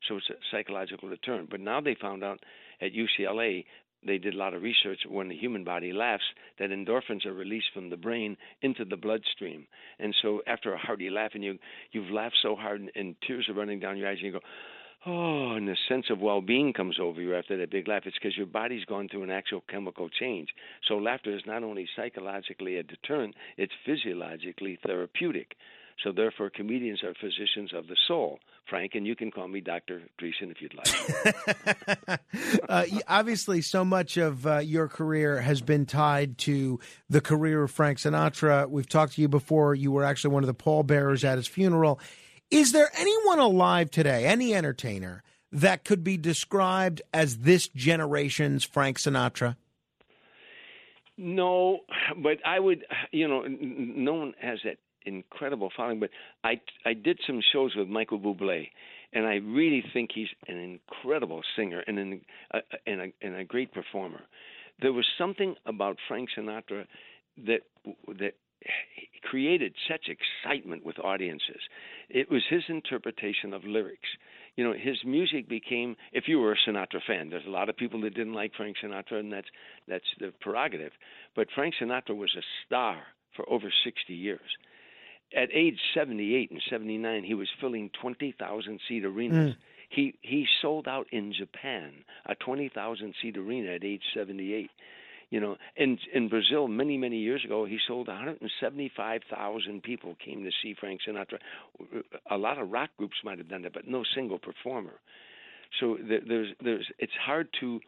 So 0.09 0.17
it's 0.17 0.31
a 0.31 0.35
psychological 0.51 1.09
deterrent. 1.09 1.51
But 1.51 1.61
now 1.61 1.81
they 1.81 1.97
found 2.01 2.23
out 2.23 2.41
at 2.81 2.93
UCLA 2.93 3.65
they 4.07 4.19
did 4.19 4.35
a 4.35 4.37
lot 4.37 4.55
of 4.55 4.63
research 4.63 5.01
when 5.09 5.29
the 5.29 5.37
human 5.37 5.65
body 5.65 5.93
laughs 5.93 6.23
that 6.59 6.71
endorphins 6.71 7.27
are 7.27 7.33
released 7.33 7.67
from 7.75 7.91
the 7.91 7.97
brain 7.97 8.37
into 8.63 8.85
the 8.85 8.97
bloodstream 8.97 9.67
and 9.99 10.15
so 10.23 10.43
after 10.47 10.73
a 10.73 10.79
hearty 10.79 11.11
laugh 11.11 11.33
and 11.35 11.43
you 11.43 11.59
you've 11.93 12.11
laughed 12.11 12.37
so 12.43 12.55
hard 12.55 12.81
and, 12.81 12.91
and 12.95 13.17
tears 13.27 13.49
are 13.49 13.55
running 13.55 13.81
down 13.81 13.97
your 13.97 14.09
eyes 14.09 14.19
and 14.19 14.27
you 14.27 14.33
go 14.33 14.41
oh 15.07 15.53
and 15.53 15.69
the 15.69 15.77
sense 15.89 16.07
of 16.11 16.19
well-being 16.19 16.73
comes 16.73 16.99
over 17.01 17.21
you 17.21 17.35
after 17.35 17.57
that 17.57 17.71
big 17.71 17.89
laugh 17.89 18.03
it's 18.07 18.17
because 18.21 18.37
your 18.37 18.47
body's 18.47 18.85
gone 18.85 19.09
through 19.09 19.23
an 19.23 19.31
actual 19.31 19.63
chemical 19.69 20.09
change 20.09 20.49
so 20.89 20.97
laughter 20.97 21.35
is 21.35 21.43
not 21.47 21.63
only 21.63 21.89
psychologically 21.97 22.77
a 22.77 22.83
deterrent 22.83 23.35
it's 23.57 23.73
physiologically 23.85 24.79
therapeutic 24.85 25.57
so 26.03 26.13
therefore, 26.13 26.51
comedians 26.51 27.03
are 27.03 27.15
physicians 27.15 27.73
of 27.73 27.87
the 27.89 27.97
soul, 28.07 28.39
Frank, 28.69 28.95
and 28.95 29.07
you 29.07 29.17
can 29.17 29.31
call 29.31 29.49
me 29.49 29.61
Dr. 29.63 30.03
Dreesen 30.21 30.51
if 30.51 30.61
you'd 30.61 30.75
like. 30.75 32.21
uh, 32.69 32.85
obviously, 33.09 33.63
so 33.63 33.83
much 33.83 34.19
of 34.19 34.47
uh, 34.47 34.59
your 34.59 34.89
career 34.89 35.41
has 35.41 35.63
been 35.63 35.87
tied 35.87 36.37
to 36.39 36.81
the 37.09 37.23
career 37.23 37.63
of 37.63 37.71
Frank 37.71 37.99
Sinatra. 37.99 38.69
We've 38.69 38.89
talked 38.89 39.15
to 39.15 39.23
you 39.23 39.29
before. 39.29 39.75
You 39.75 39.91
were 39.91 40.05
actually 40.05 40.35
one 40.35 40.43
of 40.43 40.49
the 40.49 40.55
pallbearers 40.55 41.25
at 41.25 41.39
his 41.39 41.47
funeral. 41.47 41.99
Is 42.51 42.73
there 42.73 42.91
anyone 42.97 43.39
alive 43.39 43.91
today, 43.91 44.27
any 44.27 44.55
entertainer, 44.55 45.23
that 45.53 45.85
could 45.85 46.05
be 46.05 46.17
described 46.17 47.03
as 47.13 47.39
this 47.39 47.69
generation's 47.69 48.65
Frank 48.65 48.99
Sinatra? 48.99 49.57
No, 51.17 51.81
but 52.17 52.39
I 52.45 52.61
would, 52.61 52.85
you 53.11 53.27
know, 53.27 53.45
no 53.49 54.15
one 54.15 54.35
has 54.41 54.59
that 54.65 54.77
incredible 55.07 55.71
following. 55.75 55.99
But 55.99 56.11
I 56.45 56.61
I 56.85 56.93
did 56.93 57.19
some 57.27 57.41
shows 57.53 57.75
with 57.75 57.89
Michael 57.89 58.21
Bublé, 58.21 58.69
and 59.13 59.27
I 59.27 59.37
really 59.37 59.83
think 59.93 60.11
he's 60.15 60.29
an 60.47 60.59
incredible 60.59 61.43
singer 61.57 61.83
and 61.87 61.99
an 61.99 62.21
uh, 62.53 62.61
and 62.87 63.01
a 63.01 63.13
and 63.23 63.37
a 63.37 63.45
great 63.45 63.73
performer. 63.73 64.21
There 64.83 64.93
was 64.93 65.07
something 65.17 65.55
about 65.65 65.97
Frank 66.07 66.29
Sinatra 66.37 66.87
that 67.47 67.61
that 68.09 68.35
created 69.23 69.75
such 69.89 70.09
excitement 70.09 70.85
with 70.85 70.99
audiences. 70.99 71.61
It 72.09 72.31
was 72.31 72.43
his 72.49 72.63
interpretation 72.69 73.53
of 73.53 73.65
lyrics. 73.65 74.09
You 74.57 74.65
know, 74.65 74.73
his 74.73 74.99
music 75.05 75.49
became. 75.49 75.97
If 76.13 76.29
you 76.29 76.39
were 76.39 76.53
a 76.53 76.57
Sinatra 76.57 77.01
fan, 77.07 77.31
there's 77.31 77.47
a 77.47 77.51
lot 77.51 77.69
of 77.69 77.77
people 77.77 78.01
that 78.03 78.15
didn't 78.15 78.35
like 78.35 78.53
Frank 78.57 78.77
Sinatra, 78.83 79.21
and 79.21 79.33
that's 79.33 79.49
that's 79.89 80.05
the 80.19 80.33
prerogative. 80.41 80.93
But 81.35 81.49
Frank 81.55 81.75
Sinatra 81.81 82.17
was 82.17 82.35
a 82.37 82.43
star 82.65 83.03
for 83.35 83.49
over 83.51 83.71
60 83.85 84.15
years 84.15 84.41
at 85.35 85.49
age 85.53 85.79
78 85.95 86.51
and 86.51 86.63
79, 86.71 87.25
he 87.25 87.35
was 87.35 87.49
filling 87.61 87.91
20,000 88.01 88.81
seat 88.89 89.05
arenas. 89.05 89.55
Mm. 89.55 89.57
He 89.89 90.15
he 90.21 90.47
sold 90.61 90.89
out 90.89 91.07
in 91.13 91.33
Japan 91.33 91.93
a 92.27 92.35
20,000 92.35 93.15
seat 93.23 93.37
arena 93.37 93.73
at 93.73 93.85
age 93.85 94.03
78. 94.15 94.71
You 95.31 95.41
know, 95.41 95.57
in 95.77 95.99
in 96.15 96.29
Brazil 96.29 96.69
many 96.69 96.97
many 96.97 97.19
years 97.19 97.45
ago, 97.45 97.65
he 97.65 97.79
sold 97.87 98.07
175,000 98.07 99.83
people 99.83 100.17
came 100.25 100.45
to 100.45 100.51
see 100.63 100.75
Frank 100.79 101.01
Sinatra. 101.07 101.39
A 102.31 102.37
lot 102.37 102.59
of 102.59 102.71
rock 102.71 102.91
groups 102.97 103.17
might 103.25 103.39
have 103.39 103.49
done 103.49 103.63
that, 103.63 103.73
but 103.73 103.89
no 103.89 104.05
single 104.15 104.39
performer. 104.39 105.01
So 105.81 105.99
there's 106.01 106.55
there's 106.63 106.87
it's 106.99 107.13
hard 107.21 107.49
to 107.61 107.81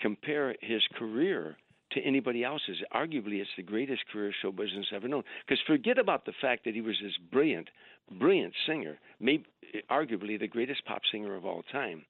compare 0.00 0.54
his 0.60 0.82
career 0.98 1.56
to 1.92 2.00
anybody 2.02 2.44
else's. 2.44 2.76
Arguably, 2.94 3.40
it's 3.40 3.50
the 3.56 3.62
greatest 3.62 4.02
career 4.12 4.32
show 4.42 4.52
business 4.52 4.86
ever 4.94 5.08
known. 5.08 5.22
Because 5.46 5.62
forget 5.66 5.98
about 5.98 6.26
the 6.26 6.32
fact 6.40 6.64
that 6.64 6.74
he 6.74 6.80
was 6.80 6.96
this 7.02 7.16
brilliant, 7.32 7.68
brilliant 8.18 8.52
singer, 8.66 8.98
maybe 9.18 9.46
arguably 9.90 10.38
the 10.38 10.48
greatest 10.48 10.84
pop 10.84 11.02
singer 11.10 11.34
of 11.34 11.44
all 11.46 11.62
time. 11.72 12.04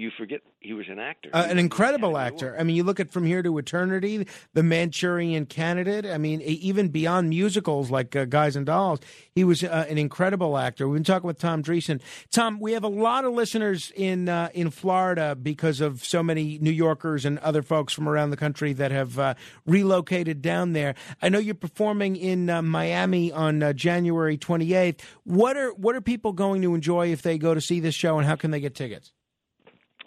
You 0.00 0.10
forget 0.16 0.40
he 0.60 0.72
was 0.72 0.88
an 0.88 0.98
actor. 0.98 1.28
Uh, 1.30 1.46
an 1.46 1.58
incredible 1.58 2.16
actor. 2.16 2.56
I 2.58 2.62
mean, 2.62 2.74
you 2.74 2.84
look 2.84 3.00
at 3.00 3.10
From 3.10 3.26
Here 3.26 3.42
to 3.42 3.58
Eternity, 3.58 4.26
The 4.54 4.62
Manchurian 4.62 5.44
Candidate. 5.44 6.06
I 6.06 6.16
mean, 6.16 6.40
even 6.40 6.88
beyond 6.88 7.28
musicals 7.28 7.90
like 7.90 8.16
uh, 8.16 8.24
Guys 8.24 8.56
and 8.56 8.64
Dolls, 8.64 9.00
he 9.34 9.44
was 9.44 9.62
uh, 9.62 9.84
an 9.90 9.98
incredible 9.98 10.56
actor. 10.56 10.88
We've 10.88 10.96
been 10.96 11.04
talking 11.04 11.26
with 11.26 11.38
Tom 11.38 11.62
Dreesen. 11.62 12.00
Tom, 12.30 12.60
we 12.60 12.72
have 12.72 12.82
a 12.82 12.88
lot 12.88 13.26
of 13.26 13.34
listeners 13.34 13.92
in 13.94 14.30
uh, 14.30 14.48
in 14.54 14.70
Florida 14.70 15.34
because 15.34 15.82
of 15.82 16.02
so 16.02 16.22
many 16.22 16.58
New 16.62 16.70
Yorkers 16.70 17.26
and 17.26 17.38
other 17.40 17.60
folks 17.60 17.92
from 17.92 18.08
around 18.08 18.30
the 18.30 18.38
country 18.38 18.72
that 18.72 18.92
have 18.92 19.18
uh, 19.18 19.34
relocated 19.66 20.40
down 20.40 20.72
there. 20.72 20.94
I 21.20 21.28
know 21.28 21.38
you're 21.38 21.54
performing 21.54 22.16
in 22.16 22.48
uh, 22.48 22.62
Miami 22.62 23.32
on 23.32 23.74
January 23.76 24.38
28th. 24.38 25.00
What 25.24 25.58
are 25.58 25.74
what 25.74 25.94
are 25.94 26.00
people 26.00 26.32
going 26.32 26.62
to 26.62 26.74
enjoy 26.74 27.12
if 27.12 27.20
they 27.20 27.36
go 27.36 27.52
to 27.52 27.60
see 27.60 27.80
this 27.80 27.94
show, 27.94 28.16
and 28.16 28.26
how 28.26 28.36
can 28.36 28.50
they 28.50 28.60
get 28.60 28.74
tickets? 28.74 29.12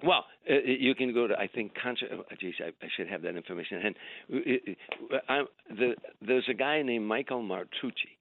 Well, 0.04 0.26
uh, 0.50 0.56
you 0.66 0.96
can 0.96 1.14
go 1.14 1.28
to 1.28 1.36
I 1.38 1.48
think 1.48 1.72
concert. 1.82 2.10
Oh, 2.14 2.24
geez, 2.40 2.56
I, 2.60 2.68
I 2.84 2.90
should 2.96 3.08
have 3.08 3.22
that 3.22 3.36
information. 3.36 3.82
And 3.86 3.96
uh, 5.12 5.18
I, 5.30 5.44
the, 5.70 5.96
there's 6.22 6.46
a 6.50 6.54
guy 6.54 6.82
named 6.82 7.06
Michael 7.06 7.42
Martocci, 7.42 8.18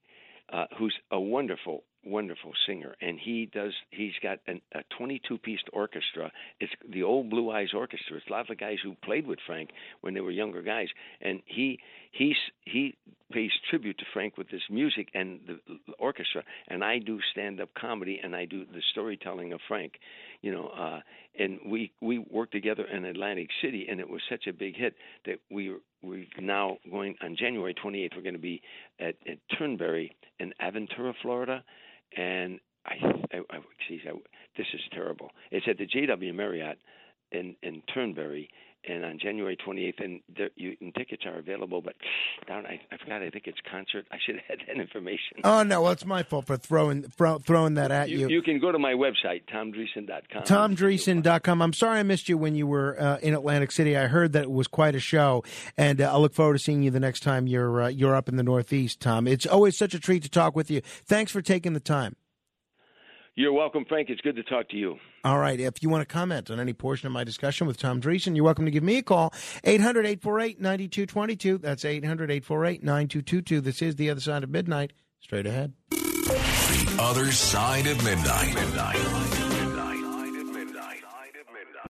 uh, 0.53 0.67
who's 0.79 0.95
a 1.11 1.21
wonderful 1.21 1.83
wonderful 2.05 2.53
singer, 2.67 2.95
and 3.01 3.19
he 3.19 3.47
does. 3.47 3.73
He's 3.91 4.13
got 4.23 4.39
an, 4.47 4.61
a 4.75 4.81
22-piece 5.01 5.61
orchestra. 5.73 6.33
It's 6.61 6.73
the 6.91 7.03
old 7.03 7.31
Blue 7.31 7.51
Eyes 7.51 7.69
Orchestra. 7.75 8.17
It's 8.17 8.27
a 8.29 8.33
lot 8.33 8.41
of 8.43 8.47
the 8.49 8.55
guys 8.57 8.79
who 8.83 8.95
played 9.05 9.27
with 9.27 9.39
Frank 9.47 9.71
when 10.01 10.15
they 10.15 10.21
were 10.21 10.31
younger 10.31 10.63
guys, 10.63 10.89
and 11.21 11.41
he 11.47 11.79
he's 12.11 12.37
he 12.65 12.97
pays 13.33 13.51
tribute 13.71 13.99
to 13.99 14.05
Frank 14.13 14.37
with 14.37 14.51
this 14.51 14.63
music 14.69 15.09
and 15.15 15.41
the 15.47 15.59
orchestra. 15.99 16.43
And 16.69 16.85
I 16.85 16.99
do 16.99 17.19
stand-up 17.33 17.71
comedy, 17.75 18.21
and 18.23 18.37
I 18.37 18.45
do 18.45 18.65
the 18.65 18.83
storytelling 18.91 19.53
of 19.53 19.61
Frank. 19.69 19.95
You 20.43 20.53
know, 20.53 20.69
uh, 20.69 21.01
and 21.39 21.59
we 21.67 21.93
we 22.01 22.19
worked 22.19 22.53
together 22.53 22.85
in 22.85 23.05
Atlantic 23.05 23.49
City, 23.63 23.87
and 23.91 24.01
it 24.01 24.09
was 24.09 24.21
such 24.29 24.47
a 24.47 24.53
big 24.53 24.77
hit 24.77 24.95
that 25.27 25.39
we 25.51 25.75
we're 26.03 26.27
now 26.41 26.79
going 26.91 27.15
on 27.23 27.37
January 27.39 27.75
28th. 27.75 28.17
We're 28.17 28.23
going 28.23 28.35
to 28.35 28.41
be 28.41 28.61
at, 28.99 29.15
at 29.29 29.39
Turnberry 29.57 30.15
in 30.39 30.53
Aventura, 30.61 31.15
Florida 31.23 31.63
and 32.17 32.61
I, 32.85 32.95
I, 33.33 33.39
I 33.51 33.59
geez, 33.89 34.01
I, 34.07 34.13
this 34.57 34.67
is 34.75 34.81
terrible. 34.93 35.31
It's 35.51 35.67
at 35.69 35.79
the 35.79 35.87
JW 35.87 36.35
Marriott 36.35 36.79
in 37.33 37.57
in 37.63 37.83
Turnberry, 37.93 38.49
and 38.89 39.05
on 39.05 39.19
January 39.19 39.57
28th, 39.57 40.05
and, 40.05 40.21
there, 40.37 40.51
you, 40.57 40.77
and 40.81 40.95
tickets 40.95 41.23
are 41.25 41.39
available. 41.39 41.81
But 41.81 41.95
down, 42.49 42.67
I, 42.67 42.81
I 42.91 42.97
forgot. 42.99 43.23
I 43.23 43.31
think 43.31 43.47
it's 43.47 43.59
concert. 43.71 44.07
I 44.11 44.17
should 44.25 44.37
have 44.37 44.45
had 44.59 44.59
that 44.67 44.81
information. 44.81 45.39
Oh 45.45 45.63
no, 45.63 45.83
well, 45.83 45.93
it's 45.93 46.05
my 46.05 46.23
fault 46.23 46.47
for 46.47 46.57
throwing 46.57 47.03
throw, 47.03 47.39
throwing 47.39 47.75
that 47.75 47.91
at 47.91 48.09
you, 48.09 48.19
you. 48.19 48.29
You 48.29 48.43
can 48.43 48.61
go 48.61 48.73
to 48.73 48.79
my 48.79 48.95
website, 48.95 49.43
tomdreesen.com. 49.53 50.43
Tomdreesen.com. 50.43 51.63
I'm 51.63 51.73
sorry 51.73 52.01
I 52.01 52.03
missed 52.03 52.29
you 52.29 52.37
when 52.37 52.55
you 52.55 52.67
were 52.67 53.01
uh, 53.01 53.19
in 53.19 53.35
Atlantic 53.35 53.71
City. 53.73 53.97
I 53.97 54.07
heard 54.07 54.33
that 54.33 54.45
it 54.45 54.51
was 54.51 54.67
quite 54.67 54.95
a 54.95 55.01
show, 55.01 55.45
and 55.77 56.01
uh, 56.01 56.13
I 56.13 56.19
look 56.19 56.35
forward 56.35 56.55
to 56.55 56.59
seeing 56.59 56.83
you 56.83 56.91
the 56.91 57.01
next 57.01 57.21
time 57.21 57.47
you're 57.47 57.83
uh, 57.83 57.89
you're 57.89 58.17
up 58.17 58.29
in 58.29 58.37
the 58.37 58.43
Northeast, 58.43 59.01
Tom. 59.01 59.27
It's 59.27 59.47
always 59.47 59.77
such 59.77 59.95
a 59.95 60.01
treat 60.01 60.23
to 60.25 60.31
talk 60.31 60.57
with 60.57 60.71
you. 60.71 60.81
Thanks 60.81 61.31
for 61.31 61.43
taking 61.43 61.73
the 61.73 61.81
time. 61.81 62.17
You're 63.35 63.53
welcome, 63.53 63.87
Frank. 63.89 64.11
It's 64.11 64.21
good 64.21 64.37
to 64.37 64.43
talk 64.43 64.69
to 64.71 64.77
you. 64.77 64.99
All 65.25 65.39
right. 65.39 65.59
If 65.59 65.83
you 65.83 65.89
want 65.89 66.07
to 66.07 66.13
comment 66.13 66.51
on 66.51 66.61
any 66.61 66.75
portion 66.75 67.07
of 67.07 67.13
my 67.13 67.25
discussion 67.25 67.67
with 67.67 67.79
Tom 67.79 68.01
Dreesen, 68.01 68.37
you're 68.37 68.45
welcome 68.45 68.67
to 68.67 68.71
give 68.71 68.83
me 68.83 68.99
a 68.99 69.03
call. 69.03 69.33
800 69.65 70.05
848 70.05 70.61
9222. 70.61 71.59
That's 71.59 71.85
800 71.85 72.31
848 72.31 72.83
9222. 72.83 73.61
This 73.63 73.81
is 73.81 73.97
The 73.97 74.11
Other 74.11 74.21
Side 74.21 74.45
of 74.45 74.51
Midnight. 74.51 74.93
Straight 75.21 75.47
ahead. 75.47 75.73
The 75.91 76.97
Other 77.01 77.33
Side 77.33 77.87
of 77.87 78.05
Midnight. 78.05 78.55
midnight. 78.55 79.42